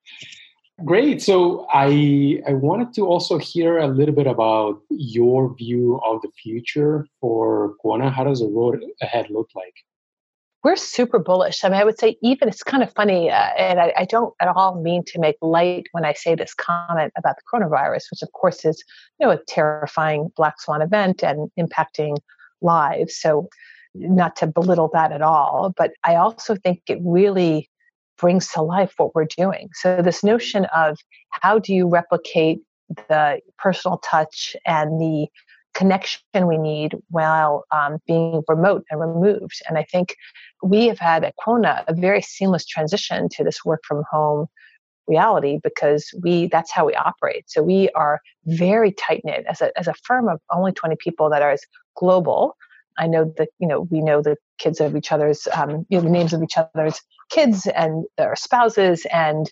Great. 0.82 1.22
So 1.22 1.66
I 1.72 2.42
I 2.48 2.54
wanted 2.54 2.92
to 2.94 3.06
also 3.06 3.38
hear 3.38 3.78
a 3.78 3.86
little 3.86 4.14
bit 4.14 4.26
about 4.26 4.80
your 4.90 5.54
view 5.54 6.00
of 6.04 6.20
the 6.22 6.30
future 6.42 7.06
for 7.20 7.74
Quona. 7.84 8.12
How 8.12 8.24
does 8.24 8.40
the 8.40 8.48
road 8.48 8.84
ahead 9.00 9.30
look 9.30 9.50
like? 9.54 9.74
We're 10.64 10.76
super 10.76 11.18
bullish. 11.18 11.62
I 11.62 11.68
mean, 11.68 11.78
I 11.78 11.84
would 11.84 11.98
say 11.98 12.16
even 12.22 12.48
it's 12.48 12.62
kind 12.62 12.82
of 12.82 12.92
funny, 12.94 13.30
uh, 13.30 13.50
and 13.56 13.78
I, 13.78 13.92
I, 13.98 14.04
don't 14.06 14.34
at 14.40 14.48
all 14.48 14.80
mean 14.80 15.04
to 15.08 15.20
make 15.20 15.36
light 15.42 15.88
when 15.92 16.06
I 16.06 16.14
say 16.14 16.34
this 16.34 16.54
comment 16.54 17.12
about 17.18 17.36
the 17.36 17.42
coronavirus, 17.52 18.04
which 18.10 18.22
of 18.22 18.32
course 18.32 18.64
is 18.64 18.82
you 19.20 19.26
know 19.26 19.32
a 19.32 19.38
terrifying 19.46 20.32
black 20.36 20.60
swan 20.60 20.82
event 20.82 21.22
and 21.22 21.50
impacting 21.60 22.16
lives. 22.62 23.14
So, 23.14 23.48
not 23.94 24.34
to 24.36 24.48
belittle 24.48 24.90
that 24.94 25.12
at 25.12 25.22
all, 25.22 25.72
but 25.76 25.92
I 26.02 26.16
also 26.16 26.56
think 26.56 26.82
it 26.88 26.98
really 27.02 27.68
brings 28.18 28.48
to 28.52 28.62
life 28.62 28.94
what 28.96 29.14
we're 29.14 29.26
doing. 29.26 29.68
So, 29.74 30.02
this 30.02 30.22
notion 30.22 30.66
of 30.66 30.98
how 31.30 31.58
do 31.58 31.74
you 31.74 31.88
replicate 31.88 32.60
the 33.08 33.40
personal 33.58 33.98
touch 33.98 34.56
and 34.66 35.00
the 35.00 35.26
connection 35.74 36.46
we 36.46 36.56
need 36.56 36.96
while 37.10 37.64
um, 37.72 37.98
being 38.06 38.42
remote 38.48 38.84
and 38.90 39.00
removed. 39.00 39.60
And 39.68 39.76
I 39.76 39.84
think 39.90 40.14
we 40.62 40.86
have 40.86 40.98
had 40.98 41.24
at 41.24 41.34
Quona 41.36 41.84
a 41.88 41.94
very 41.94 42.22
seamless 42.22 42.64
transition 42.64 43.28
to 43.30 43.44
this 43.44 43.64
work 43.64 43.80
from 43.86 44.04
home 44.10 44.46
reality 45.06 45.58
because 45.62 46.08
we 46.22 46.46
that's 46.48 46.72
how 46.72 46.86
we 46.86 46.94
operate. 46.94 47.44
So 47.48 47.62
we 47.62 47.90
are 47.90 48.20
very 48.46 48.92
tight 48.92 49.22
knit 49.24 49.44
as 49.48 49.60
a 49.60 49.76
as 49.78 49.88
a 49.88 49.94
firm 50.04 50.28
of 50.28 50.40
only 50.50 50.72
20 50.72 50.96
people 50.96 51.28
that 51.30 51.42
are 51.42 51.50
as 51.50 51.62
global. 51.96 52.56
I 52.98 53.06
know 53.06 53.32
that 53.38 53.48
you 53.58 53.68
know 53.68 53.82
we 53.90 54.00
know 54.00 54.22
the 54.22 54.36
kids 54.58 54.80
of 54.80 54.96
each 54.96 55.12
other's 55.12 55.46
um, 55.54 55.86
you 55.88 55.98
know 55.98 56.00
the 56.00 56.10
names 56.10 56.32
of 56.32 56.42
each 56.42 56.56
other's 56.56 57.00
kids 57.30 57.66
and 57.66 58.04
their 58.16 58.36
spouses 58.36 59.06
and 59.12 59.50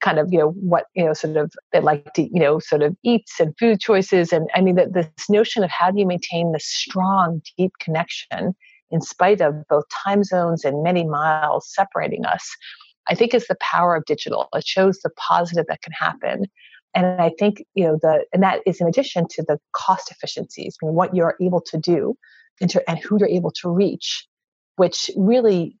kind 0.00 0.18
of 0.18 0.28
you 0.30 0.38
know 0.38 0.50
what 0.50 0.86
you 0.94 1.04
know 1.04 1.12
sort 1.12 1.36
of 1.36 1.52
they 1.72 1.80
like 1.80 2.12
to 2.14 2.22
you 2.22 2.40
know 2.40 2.58
sort 2.58 2.82
of 2.82 2.96
eats 3.02 3.40
and 3.40 3.54
food 3.58 3.80
choices. 3.80 4.32
And 4.32 4.48
i 4.54 4.60
mean 4.60 4.76
that 4.76 4.94
this 4.94 5.28
notion 5.28 5.64
of 5.64 5.70
how 5.70 5.90
do 5.90 5.98
you 5.98 6.06
maintain 6.06 6.52
this 6.52 6.66
strong 6.66 7.42
deep 7.56 7.72
connection 7.80 8.54
in 8.90 9.00
spite 9.00 9.40
of 9.40 9.54
both 9.68 9.84
time 10.04 10.24
zones 10.24 10.64
and 10.64 10.82
many 10.82 11.04
miles 11.04 11.72
separating 11.72 12.24
us 12.24 12.56
i 13.08 13.14
think 13.14 13.34
is 13.34 13.46
the 13.46 13.56
power 13.60 13.96
of 13.96 14.04
digital. 14.04 14.48
It 14.54 14.66
shows 14.66 15.00
the 15.00 15.10
positive 15.10 15.66
that 15.68 15.82
can 15.82 15.92
happen. 15.92 16.46
And 16.94 17.20
i 17.20 17.30
think 17.38 17.64
you 17.74 17.84
know 17.84 17.98
the 18.00 18.24
and 18.32 18.42
that 18.42 18.60
is 18.66 18.80
in 18.80 18.86
addition 18.86 19.26
to 19.30 19.42
the 19.42 19.58
cost 19.72 20.10
efficiencies 20.10 20.76
I 20.82 20.86
mean, 20.86 20.94
what 20.94 21.14
you're 21.14 21.36
able 21.40 21.60
to 21.62 21.78
do 21.78 22.16
and, 22.60 22.98
who 22.98 23.18
you're 23.18 23.28
able 23.28 23.50
to 23.52 23.70
reach 23.70 24.28
which 24.78 25.10
really 25.16 25.76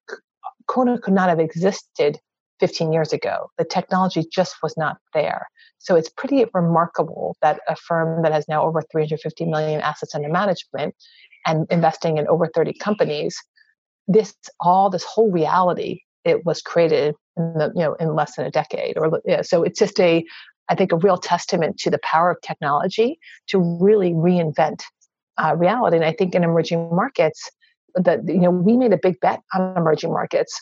Quona 0.68 1.00
could 1.00 1.14
not 1.14 1.30
have 1.30 1.40
existed 1.40 2.18
15 2.60 2.92
years 2.92 3.12
ago. 3.12 3.50
The 3.56 3.64
technology 3.64 4.24
just 4.30 4.56
was 4.62 4.76
not 4.76 4.98
there. 5.14 5.46
So 5.78 5.94
it's 5.94 6.10
pretty 6.10 6.44
remarkable 6.52 7.36
that 7.40 7.60
a 7.68 7.76
firm 7.76 8.22
that 8.22 8.32
has 8.32 8.46
now 8.48 8.64
over 8.64 8.82
350 8.90 9.46
million 9.46 9.80
assets 9.80 10.14
under 10.14 10.28
management 10.28 10.94
and 11.46 11.66
investing 11.70 12.18
in 12.18 12.26
over 12.26 12.50
30 12.52 12.74
companies, 12.74 13.36
this 14.08 14.34
all 14.60 14.90
this 14.90 15.04
whole 15.04 15.30
reality 15.30 16.00
it 16.24 16.44
was 16.44 16.60
created 16.60 17.14
in 17.36 17.54
the 17.54 17.70
you 17.76 17.82
know 17.82 17.94
in 17.94 18.14
less 18.14 18.34
than 18.34 18.44
a 18.44 18.50
decade 18.50 18.98
or 18.98 19.20
yeah, 19.24 19.42
so 19.42 19.62
it's 19.62 19.78
just 19.78 20.00
a 20.00 20.24
I 20.68 20.74
think 20.74 20.92
a 20.92 20.96
real 20.96 21.16
testament 21.16 21.78
to 21.78 21.90
the 21.90 22.00
power 22.02 22.30
of 22.30 22.38
technology 22.42 23.18
to 23.48 23.58
really 23.80 24.12
reinvent 24.12 24.82
uh, 25.38 25.54
reality. 25.56 25.96
And 25.96 26.04
I 26.04 26.12
think 26.12 26.34
in 26.34 26.44
emerging 26.44 26.94
markets, 26.94 27.50
that 27.94 28.20
you 28.28 28.40
know 28.40 28.50
we 28.50 28.76
made 28.76 28.92
a 28.92 28.98
big 28.98 29.18
bet 29.20 29.40
on 29.54 29.76
emerging 29.76 30.12
markets 30.12 30.60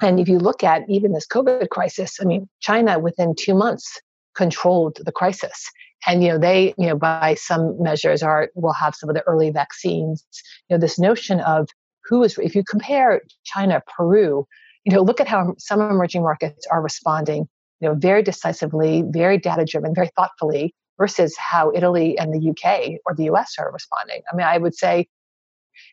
and 0.00 0.20
if 0.20 0.28
you 0.28 0.38
look 0.38 0.62
at 0.62 0.82
even 0.88 1.12
this 1.12 1.26
COVID 1.26 1.70
crisis, 1.70 2.18
I 2.20 2.24
mean, 2.24 2.48
China 2.60 2.98
within 2.98 3.34
two 3.36 3.54
months 3.54 4.00
controlled 4.36 4.98
the 5.04 5.12
crisis. 5.12 5.70
And 6.06 6.22
you 6.22 6.30
know, 6.30 6.38
they, 6.38 6.74
you 6.78 6.86
know, 6.86 6.96
by 6.96 7.34
some 7.34 7.80
measures 7.82 8.22
are 8.22 8.50
will 8.54 8.72
have 8.72 8.94
some 8.94 9.10
of 9.10 9.16
the 9.16 9.22
early 9.22 9.50
vaccines. 9.50 10.24
You 10.68 10.76
know, 10.76 10.80
this 10.80 10.98
notion 10.98 11.40
of 11.40 11.68
who 12.04 12.22
is 12.22 12.38
if 12.38 12.54
you 12.54 12.62
compare 12.62 13.22
China, 13.44 13.82
Peru, 13.96 14.46
you 14.84 14.94
know, 14.94 15.02
look 15.02 15.20
at 15.20 15.26
how 15.26 15.54
some 15.58 15.80
emerging 15.80 16.22
markets 16.22 16.66
are 16.70 16.80
responding, 16.80 17.48
you 17.80 17.88
know, 17.88 17.94
very 17.94 18.22
decisively, 18.22 19.02
very 19.08 19.38
data 19.38 19.64
driven, 19.64 19.94
very 19.94 20.10
thoughtfully, 20.14 20.72
versus 20.98 21.36
how 21.38 21.72
Italy 21.74 22.18
and 22.18 22.34
the 22.34 22.50
UK 22.50 23.00
or 23.06 23.14
the 23.14 23.24
US 23.24 23.54
are 23.58 23.72
responding. 23.72 24.22
I 24.30 24.36
mean, 24.36 24.46
I 24.46 24.58
would 24.58 24.74
say 24.74 25.08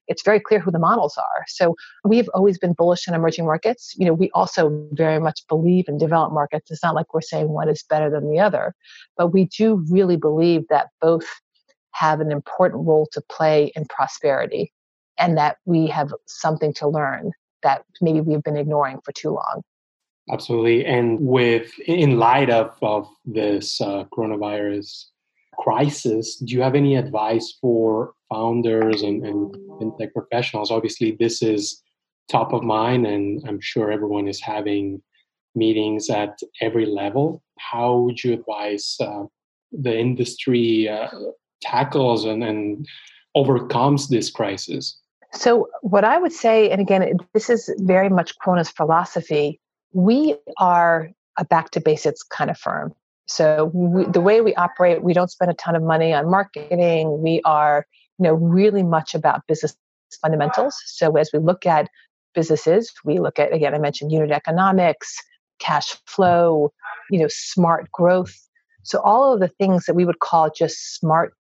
it's 0.08 0.24
very 0.24 0.40
clear 0.40 0.60
who 0.60 0.72
the 0.72 0.80
models 0.80 1.18
are. 1.18 1.46
So 1.48 1.76
we've 2.04 2.30
always 2.34 2.58
been 2.58 2.74
bullish 2.74 3.08
in 3.08 3.14
emerging 3.14 3.46
markets. 3.46 3.94
You 3.98 4.06
know, 4.06 4.14
we 4.14 4.32
also 4.32 4.88
very 4.92 5.20
much 5.20 5.42
believe 5.48 5.86
in 5.88 5.98
developed 5.98 6.34
markets. 6.34 6.72
It's 6.72 6.84
not 6.84 6.96
like 6.96 7.14
we're 7.14 7.22
saying 7.22 7.50
one 7.50 7.70
is 7.70 7.84
better 7.84 8.10
than 8.10 8.30
the 8.30 8.40
other, 8.40 8.74
but 9.18 9.28
we 9.28 9.46
do 9.46 9.86
really 9.90 10.18
believe 10.18 10.68
that 10.70 10.90
both 11.02 11.28
have 11.92 12.20
an 12.20 12.32
important 12.32 12.86
role 12.86 13.08
to 13.14 13.22
play 13.22 13.72
in 13.76 13.86
prosperity 13.86 14.72
and 15.18 15.38
that 15.38 15.58
we 15.66 15.88
have 15.88 16.14
something 16.26 16.74
to 16.74 16.88
learn 16.88 17.32
that 17.64 17.84
maybe 18.02 18.20
we've 18.22 18.44
been 18.44 18.58
ignoring 18.58 19.00
for 19.04 19.12
too 19.12 19.30
long. 19.30 19.62
Absolutely. 20.32 20.86
And 20.86 21.20
with 21.20 21.78
in 21.80 22.18
light 22.18 22.50
of, 22.50 22.76
of 22.82 23.08
this 23.26 23.80
uh, 23.80 24.06
coronavirus 24.06 25.06
crisis, 25.60 26.38
do 26.38 26.54
you 26.54 26.62
have 26.62 26.76
any 26.76 26.96
advice 26.96 27.58
for 27.62 28.14
founders 28.30 29.04
and, 29.04 29.24
and 29.26 29.54
fintech 29.80 30.14
professionals? 30.14 30.72
Obviously, 30.72 31.16
this 31.20 31.44
is 31.44 31.82
top 32.28 32.54
of 32.54 32.64
mind, 32.64 33.06
and 33.06 33.44
I'm 33.48 33.60
sure 33.62 33.92
everyone 33.92 34.28
is 34.28 34.42
having 34.42 35.02
meetings 35.54 36.10
at 36.10 36.40
every 36.60 36.86
level. 36.86 37.44
How 37.60 37.98
would 38.00 38.24
you 38.24 38.34
advise 38.34 38.98
uh, 39.00 39.26
the 39.72 39.98
industry 39.98 40.90
uh, 40.90 41.08
tackles 41.62 42.26
and, 42.26 42.44
and 42.44 42.86
overcomes 43.36 44.10
this 44.10 44.32
crisis? 44.32 45.00
So, 45.34 45.68
what 45.82 46.04
I 46.04 46.18
would 46.18 46.34
say, 46.34 46.70
and 46.70 46.82
again, 46.82 47.18
this 47.34 47.50
is 47.50 47.70
very 47.80 48.10
much 48.10 48.38
Quona's 48.40 48.70
philosophy, 48.70 49.60
we 49.96 50.36
are 50.58 51.10
a 51.38 51.46
back 51.46 51.72
to 51.72 51.80
basics 51.80 52.22
kind 52.22 52.52
of 52.52 52.58
firm. 52.58 52.94
So 53.28 53.72
we, 53.74 54.06
the 54.06 54.22
way 54.22 54.42
we 54.42 54.54
operate, 54.56 55.02
we 55.02 55.14
don't 55.14 55.32
spend 55.32 55.50
a 55.50 55.56
ton 55.56 55.74
of 55.76 55.82
money 55.82 56.14
on 56.14 56.30
marketing. 56.30 57.22
We 57.24 57.42
are, 57.46 57.88
you 58.20 58.24
know, 58.24 58.34
really 58.34 58.84
much 58.84 59.16
about 59.16 59.48
business 59.48 59.76
fundamentals. 60.22 60.76
So 60.86 61.16
as 61.16 61.30
we 61.34 61.40
look 61.40 61.66
at 61.66 61.90
businesses, 62.34 62.92
we 63.06 63.20
look 63.20 63.40
at 63.40 63.54
again, 63.54 63.74
I 63.74 63.80
mentioned 63.80 64.12
unit 64.12 64.32
economics, 64.32 65.16
cash 65.60 65.96
flow, 66.06 66.74
you 67.10 67.20
know, 67.20 67.30
smart 67.30 67.90
growth. 67.92 68.36
So 68.84 69.00
all 69.00 69.34
of 69.34 69.40
the 69.40 69.48
things 69.48 69.86
that 69.86 69.96
we 69.96 70.04
would 70.04 70.20
call 70.20 70.52
just 70.52 70.98
smart 70.98 71.34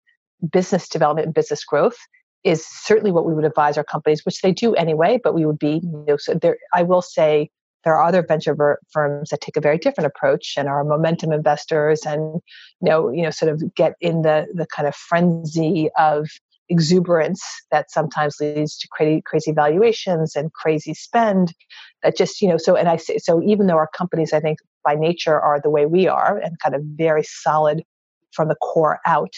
business 0.50 0.88
development 0.88 1.26
and 1.26 1.36
business 1.36 1.66
growth 1.66 1.98
is 2.46 2.66
certainly 2.66 3.12
what 3.12 3.26
we 3.26 3.34
would 3.34 3.46
advise 3.46 3.78
our 3.78 3.84
companies, 3.84 4.26
which 4.26 4.42
they 4.42 4.54
do 4.54 4.74
anyway. 4.76 5.20
But 5.22 5.34
we 5.34 5.46
would 5.46 5.60
be, 5.60 5.82
you 5.84 6.06
know, 6.08 6.18
so 6.18 6.36
there. 6.36 6.58
I 6.74 6.84
will 6.84 7.02
say 7.02 7.50
there 7.86 7.96
are 7.96 8.04
other 8.04 8.24
venture 8.24 8.80
firms 8.92 9.30
that 9.30 9.42
take 9.42 9.56
a 9.56 9.62
very 9.62 9.78
different 9.78 10.08
approach 10.08 10.56
and 10.58 10.68
are 10.68 10.84
momentum 10.84 11.32
investors 11.32 12.02
and 12.06 12.42
you 12.82 12.90
know 12.90 13.10
you 13.10 13.22
know 13.24 13.30
sort 13.30 13.52
of 13.52 13.64
get 13.76 13.94
in 14.02 14.24
the 14.24 14.48
the 14.54 14.66
kind 14.68 14.88
of 14.88 14.96
frenzy 14.96 15.90
of 15.98 16.28
exuberance 16.68 17.44
that 17.72 17.92
sometimes 17.92 18.38
leads 18.42 18.76
to 18.78 18.88
crazy 18.92 19.22
crazy 19.24 19.52
valuations 19.52 20.36
and 20.36 20.52
crazy 20.54 20.96
spend 20.96 21.54
that 22.02 22.18
just 22.18 22.42
you 22.42 22.48
know 22.48 22.58
so 22.58 22.76
and 22.76 22.90
i 22.90 22.98
say 22.98 23.18
so 23.20 23.42
even 23.44 23.68
though 23.68 23.76
our 23.76 23.90
companies 23.96 24.34
i 24.34 24.40
think 24.40 24.58
by 24.84 24.96
nature 24.96 25.40
are 25.40 25.62
the 25.62 25.70
way 25.70 25.86
we 25.86 26.08
are 26.08 26.40
and 26.40 26.60
kind 26.60 26.74
of 26.74 26.82
very 26.84 27.24
solid 27.24 27.84
from 28.32 28.48
the 28.48 28.56
core 28.56 29.00
out 29.06 29.34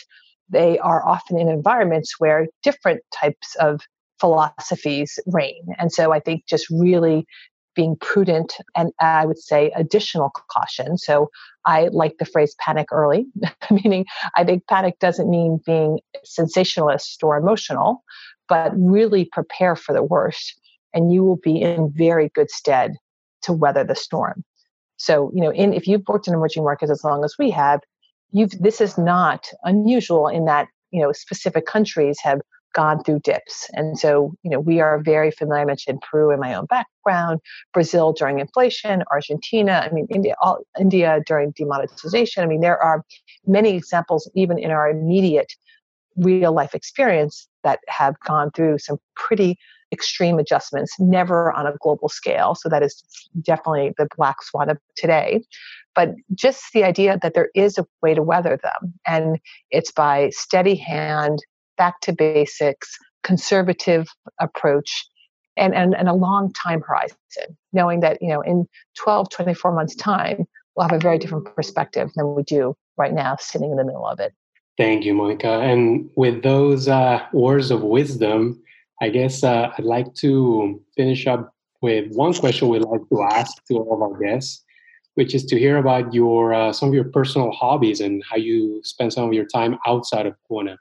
they 0.49 0.79
are 0.79 1.05
often 1.05 1.37
in 1.37 1.49
environments 1.49 2.17
where 2.17 2.47
different 2.63 3.01
types 3.13 3.55
of 3.59 3.81
philosophies 4.21 5.19
reign. 5.27 5.65
And 5.77 5.91
so 5.91 6.13
i 6.13 6.19
think 6.21 6.45
just 6.47 6.67
really 6.69 7.25
being 7.77 7.95
prudent 8.01 8.55
and 8.75 8.91
I 8.99 9.25
would 9.25 9.37
say 9.37 9.71
additional 9.75 10.31
caution. 10.51 10.97
So 10.97 11.29
I 11.65 11.89
like 11.91 12.17
the 12.17 12.25
phrase 12.25 12.55
panic 12.59 12.87
early, 12.91 13.27
meaning 13.71 14.05
I 14.35 14.43
think 14.43 14.67
panic 14.67 14.99
doesn't 14.99 15.29
mean 15.29 15.61
being 15.65 15.99
sensationalist 16.25 17.23
or 17.23 17.37
emotional, 17.37 18.03
but 18.49 18.71
really 18.75 19.25
prepare 19.31 19.75
for 19.75 19.93
the 19.93 20.03
worst 20.03 20.59
and 20.93 21.13
you 21.13 21.23
will 21.23 21.37
be 21.37 21.61
in 21.61 21.93
very 21.95 22.29
good 22.33 22.49
stead 22.49 22.95
to 23.43 23.53
weather 23.53 23.83
the 23.83 23.95
storm. 23.95 24.43
So, 24.97 25.31
you 25.35 25.41
know, 25.41 25.51
in, 25.51 25.73
if 25.73 25.87
you've 25.87 26.07
worked 26.07 26.27
in 26.27 26.33
emerging 26.33 26.63
markets 26.63 26.91
as 26.91 27.03
long 27.03 27.23
as 27.23 27.35
we 27.37 27.51
have, 27.51 27.81
you've 28.31 28.51
this 28.59 28.81
is 28.81 28.97
not 28.97 29.47
unusual 29.63 30.27
in 30.27 30.45
that, 30.45 30.67
you 30.89 31.01
know, 31.01 31.11
specific 31.11 31.67
countries 31.67 32.17
have 32.23 32.41
gone 32.73 33.03
through 33.03 33.19
dips. 33.19 33.69
And 33.73 33.97
so, 33.97 34.33
you 34.43 34.51
know, 34.51 34.59
we 34.59 34.79
are 34.79 34.99
very 34.99 35.31
familiar. 35.31 35.63
I 35.63 35.65
mentioned 35.65 36.01
Peru 36.01 36.31
in 36.31 36.39
my 36.39 36.53
own 36.53 36.65
background, 36.65 37.39
Brazil 37.73 38.13
during 38.13 38.39
inflation, 38.39 39.03
Argentina, 39.11 39.87
I 39.89 39.93
mean, 39.93 40.07
India, 40.09 40.35
all, 40.41 40.59
India 40.79 41.21
during 41.25 41.51
demonetization. 41.51 42.43
I 42.43 42.45
mean, 42.45 42.61
there 42.61 42.81
are 42.81 43.03
many 43.45 43.75
examples, 43.75 44.29
even 44.35 44.59
in 44.59 44.71
our 44.71 44.89
immediate 44.89 45.53
real 46.17 46.51
life 46.51 46.75
experience, 46.75 47.47
that 47.63 47.79
have 47.87 48.19
gone 48.21 48.51
through 48.51 48.77
some 48.79 48.97
pretty 49.15 49.57
extreme 49.91 50.37
adjustments, 50.37 50.93
never 50.99 51.51
on 51.53 51.65
a 51.65 51.73
global 51.81 52.09
scale. 52.09 52.55
So 52.55 52.69
that 52.69 52.83
is 52.83 53.03
definitely 53.41 53.93
the 53.97 54.07
black 54.17 54.43
swan 54.43 54.69
of 54.69 54.77
today. 54.95 55.43
But 55.95 56.09
just 56.35 56.73
the 56.73 56.83
idea 56.83 57.17
that 57.21 57.33
there 57.33 57.49
is 57.55 57.77
a 57.77 57.85
way 58.01 58.13
to 58.13 58.21
weather 58.21 58.59
them, 58.61 58.93
and 59.07 59.39
it's 59.71 59.91
by 59.91 60.29
steady 60.29 60.75
hand 60.75 61.39
back 61.77 62.01
to 62.01 62.13
basics, 62.13 62.97
conservative 63.23 64.07
approach, 64.39 65.05
and, 65.57 65.73
and, 65.73 65.95
and 65.95 66.07
a 66.07 66.13
long 66.13 66.53
time 66.53 66.81
horizon, 66.81 67.57
knowing 67.73 67.99
that, 68.01 68.21
you 68.21 68.29
know, 68.29 68.41
in 68.41 68.67
12, 68.97 69.29
24 69.29 69.71
months' 69.73 69.95
time, 69.95 70.45
we'll 70.75 70.87
have 70.87 70.95
a 70.95 70.99
very 70.99 71.17
different 71.17 71.45
perspective 71.55 72.09
than 72.15 72.35
we 72.35 72.43
do 72.43 72.75
right 72.97 73.13
now, 73.13 73.35
sitting 73.39 73.71
in 73.71 73.77
the 73.77 73.83
middle 73.83 74.05
of 74.05 74.19
it. 74.19 74.33
Thank 74.77 75.05
you, 75.05 75.13
Monica. 75.15 75.59
And 75.59 76.09
with 76.15 76.43
those 76.43 76.87
uh, 76.87 77.25
words 77.33 77.71
of 77.71 77.81
wisdom, 77.81 78.61
I 79.01 79.09
guess 79.09 79.43
uh, 79.43 79.71
I'd 79.77 79.85
like 79.85 80.13
to 80.15 80.79
finish 80.95 81.25
up 81.25 81.53
with 81.81 82.11
one 82.11 82.33
question 82.33 82.69
we 82.69 82.79
like 82.79 83.01
to 83.09 83.23
ask 83.23 83.53
to 83.67 83.75
all 83.77 83.93
of 83.95 84.01
our 84.01 84.19
guests, 84.19 84.63
which 85.15 85.33
is 85.33 85.45
to 85.45 85.57
hear 85.57 85.77
about 85.77 86.13
your 86.13 86.53
uh, 86.53 86.73
some 86.73 86.89
of 86.89 86.95
your 86.95 87.05
personal 87.05 87.51
hobbies 87.51 88.01
and 88.01 88.23
how 88.29 88.35
you 88.35 88.81
spend 88.83 89.13
some 89.13 89.25
of 89.27 89.33
your 89.33 89.45
time 89.45 89.77
outside 89.85 90.25
of 90.25 90.35
Quona. 90.49 90.77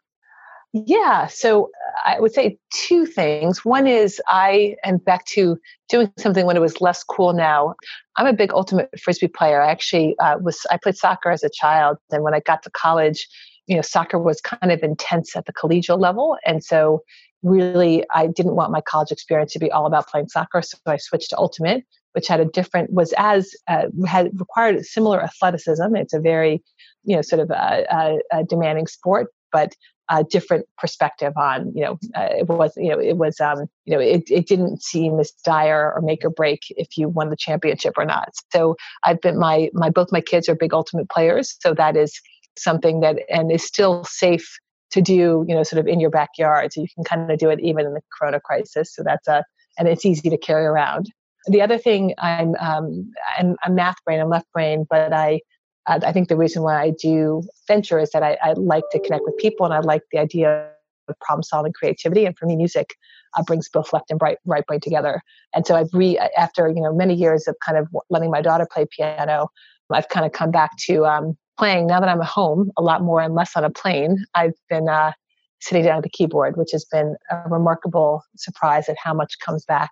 Yeah, 0.85 1.27
so 1.29 1.71
uh, 2.05 2.17
I 2.17 2.21
would 2.21 2.35
say 2.35 2.59
two 2.71 3.07
things. 3.07 3.65
One 3.65 3.87
is 3.87 4.21
I 4.29 4.77
am 4.85 4.99
back 4.99 5.25
to 5.27 5.59
doing 5.89 6.13
something 6.19 6.45
when 6.45 6.55
it 6.55 6.61
was 6.61 6.83
less 6.83 7.03
cool 7.03 7.33
now. 7.33 7.75
I'm 8.17 8.27
a 8.27 8.35
big 8.35 8.53
ultimate 8.53 8.91
frisbee 9.01 9.29
player. 9.29 9.63
I 9.63 9.71
actually 9.71 10.17
uh, 10.19 10.37
was 10.39 10.67
I 10.71 10.77
played 10.77 10.99
soccer 10.99 11.31
as 11.31 11.43
a 11.43 11.49
child, 11.49 11.97
and 12.11 12.23
when 12.23 12.35
I 12.35 12.41
got 12.41 12.63
to 12.65 12.71
college, 12.71 13.27
you 13.67 13.75
know, 13.75 13.81
soccer 13.81 14.19
was 14.19 14.43
kind 14.43 14.71
of 14.71 14.83
intense 14.83 15.35
at 15.35 15.47
the 15.47 15.53
collegial 15.55 15.99
level, 15.99 16.37
and 16.45 16.63
so 16.63 17.03
really 17.43 18.05
I 18.15 18.27
didn't 18.27 18.55
want 18.55 18.71
my 18.71 18.83
college 18.83 19.11
experience 19.11 19.55
to 19.55 19.59
be 19.59 19.73
all 19.73 19.87
about 19.87 20.09
playing 20.09 20.29
soccer, 20.29 20.61
so 20.61 20.77
I 20.85 20.99
switched 20.99 21.31
to 21.31 21.39
ultimate, 21.39 21.85
which 22.13 22.29
had 22.29 22.41
a 22.41 22.45
different 22.45 22.93
was 22.93 23.15
as 23.17 23.55
uh, 23.67 23.87
had 24.07 24.39
required 24.39 24.85
similar 24.85 25.23
athleticism. 25.23 25.97
It's 25.97 26.13
a 26.13 26.21
very 26.21 26.63
you 27.05 27.17
know 27.17 27.23
sort 27.23 27.41
of 27.41 27.51
a, 27.51 27.87
a, 27.91 28.41
a 28.41 28.45
demanding 28.45 28.89
sport, 28.89 29.29
but 29.53 29.75
a 30.09 30.25
different 30.25 30.67
perspective 30.79 31.33
on 31.37 31.73
you 31.75 31.83
know 31.83 31.99
uh, 32.15 32.29
it 32.31 32.49
was 32.49 32.73
you 32.77 32.91
know 32.91 33.01
it 33.01 33.17
was 33.17 33.41
um 33.41 33.67
you 33.85 33.95
know 33.95 34.01
it, 34.01 34.25
it 34.31 34.47
didn't 34.47 34.83
seem 34.83 35.19
as 35.19 35.33
dire 35.45 35.93
or 35.95 36.01
make 36.01 36.25
or 36.25 36.31
break 36.31 36.61
if 36.71 36.97
you 36.97 37.09
won 37.09 37.31
the 37.31 37.37
championship 37.37 37.95
or 37.97 38.05
not. 38.05 38.31
So 38.53 38.77
i've 39.05 39.21
been 39.21 39.39
my 39.39 39.71
my 39.73 39.91
both 39.91 40.13
my 40.13 40.21
kids 40.21 40.49
are 40.49 40.55
big 40.55 40.73
ultimate 40.75 41.09
players 41.11 41.57
so 41.61 41.75
that 41.75 41.97
is 41.97 42.21
something 42.59 43.01
that 43.01 43.17
and 43.29 43.51
is 43.51 43.65
still 43.65 44.05
safe 44.05 44.59
to 44.91 45.01
do 45.01 45.45
you 45.49 45.55
know 45.55 45.63
sort 45.63 45.81
of 45.81 45.87
in 45.87 46.01
your 46.01 46.11
backyard 46.11 46.73
so 46.73 46.81
you 46.81 46.89
can 46.95 47.05
kind 47.05 47.31
of 47.31 47.39
do 47.39 47.51
it 47.51 47.61
even 47.61 47.87
in 47.87 47.95
the 47.95 48.01
corona 48.17 48.41
crisis 48.41 48.95
so 48.95 49.03
that's 49.03 49.27
a 49.29 49.45
and 49.79 49.89
it's 49.89 50.07
easy 50.07 50.31
to 50.31 50.39
carry 50.39 50.65
around. 50.65 51.11
The 51.49 51.63
other 51.63 51.79
thing 51.79 52.15
i'm 52.19 52.55
um 52.57 53.13
i'm, 53.39 53.57
I'm 53.63 53.75
math 53.75 54.03
brain 54.05 54.21
i'm 54.21 54.29
left 54.29 54.51
brain 54.53 54.87
but 54.89 55.13
i 55.13 55.41
uh, 55.87 56.01
I 56.05 56.13
think 56.13 56.29
the 56.29 56.37
reason 56.37 56.63
why 56.63 56.81
I 56.81 56.91
do 56.91 57.43
venture 57.67 57.99
is 57.99 58.11
that 58.11 58.23
I, 58.23 58.37
I, 58.43 58.53
like 58.55 58.85
to 58.93 58.99
connect 58.99 59.25
with 59.25 59.37
people 59.37 59.65
and 59.67 59.75
I 59.75 59.81
like 59.81 60.03
the 60.13 60.19
idea 60.19 60.69
of 61.09 61.19
problem 61.21 61.43
solving 61.43 61.73
creativity. 61.73 62.27
And 62.27 62.37
for 62.37 62.47
me, 62.47 62.57
music 62.57 62.97
uh, 63.37 63.43
brings 63.43 63.69
both 63.69 63.93
left 63.93 64.11
and 64.11 64.21
right, 64.21 64.39
right 64.45 64.67
brain 64.67 64.81
together. 64.81 65.23
And 65.55 65.67
so 65.67 65.77
I've 65.77 65.91
re, 65.93 66.19
after, 66.37 66.69
you 66.69 66.81
know, 66.81 66.95
many 66.95 67.15
years 67.15 67.47
of 67.47 67.57
kind 67.65 67.79
of 67.79 67.89
letting 68.11 68.31
my 68.31 68.43
daughter 68.43 68.67
play 68.71 68.87
piano, 68.91 69.49
I've 69.91 70.09
kind 70.09 70.27
of 70.27 70.33
come 70.33 70.51
back 70.51 70.71
to 70.87 71.07
um, 71.07 71.37
playing 71.59 71.87
now 71.87 72.01
that 72.01 72.09
I'm 72.09 72.21
at 72.21 72.27
home 72.27 72.73
a 72.77 72.83
lot 72.83 73.03
more 73.03 73.21
and 73.21 73.35
less 73.35 73.57
on 73.57 73.65
a 73.65 73.71
plane. 73.71 74.25
I've 74.35 74.55
been 74.69 74.89
uh, 74.89 75.13
sitting 75.61 75.85
down 75.85 75.99
at 75.99 76.03
the 76.03 76.11
keyboard, 76.11 76.57
which 76.57 76.73
has 76.73 76.85
been 76.85 77.17
a 77.31 77.49
remarkable 77.49 78.23
surprise 78.37 78.89
at 78.89 78.97
how 79.03 79.15
much 79.15 79.39
comes 79.39 79.65
back 79.65 79.91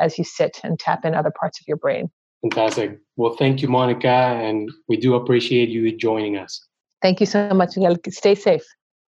as 0.00 0.18
you 0.18 0.24
sit 0.24 0.58
and 0.64 0.78
tap 0.78 1.04
in 1.04 1.14
other 1.14 1.32
parts 1.38 1.60
of 1.60 1.66
your 1.68 1.76
brain. 1.76 2.10
Fantastic. 2.44 2.98
Well, 3.16 3.36
thank 3.36 3.62
you, 3.62 3.68
Monica, 3.68 4.08
and 4.08 4.70
we 4.86 4.98
do 4.98 5.14
appreciate 5.14 5.70
you 5.70 5.96
joining 5.96 6.36
us. 6.36 6.68
Thank 7.00 7.20
you 7.20 7.26
so 7.26 7.48
much. 7.54 7.70
Stay 8.10 8.34
safe. 8.34 8.64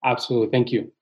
Absolutely. 0.05 0.51
Thank 0.51 0.71
you. 0.71 0.92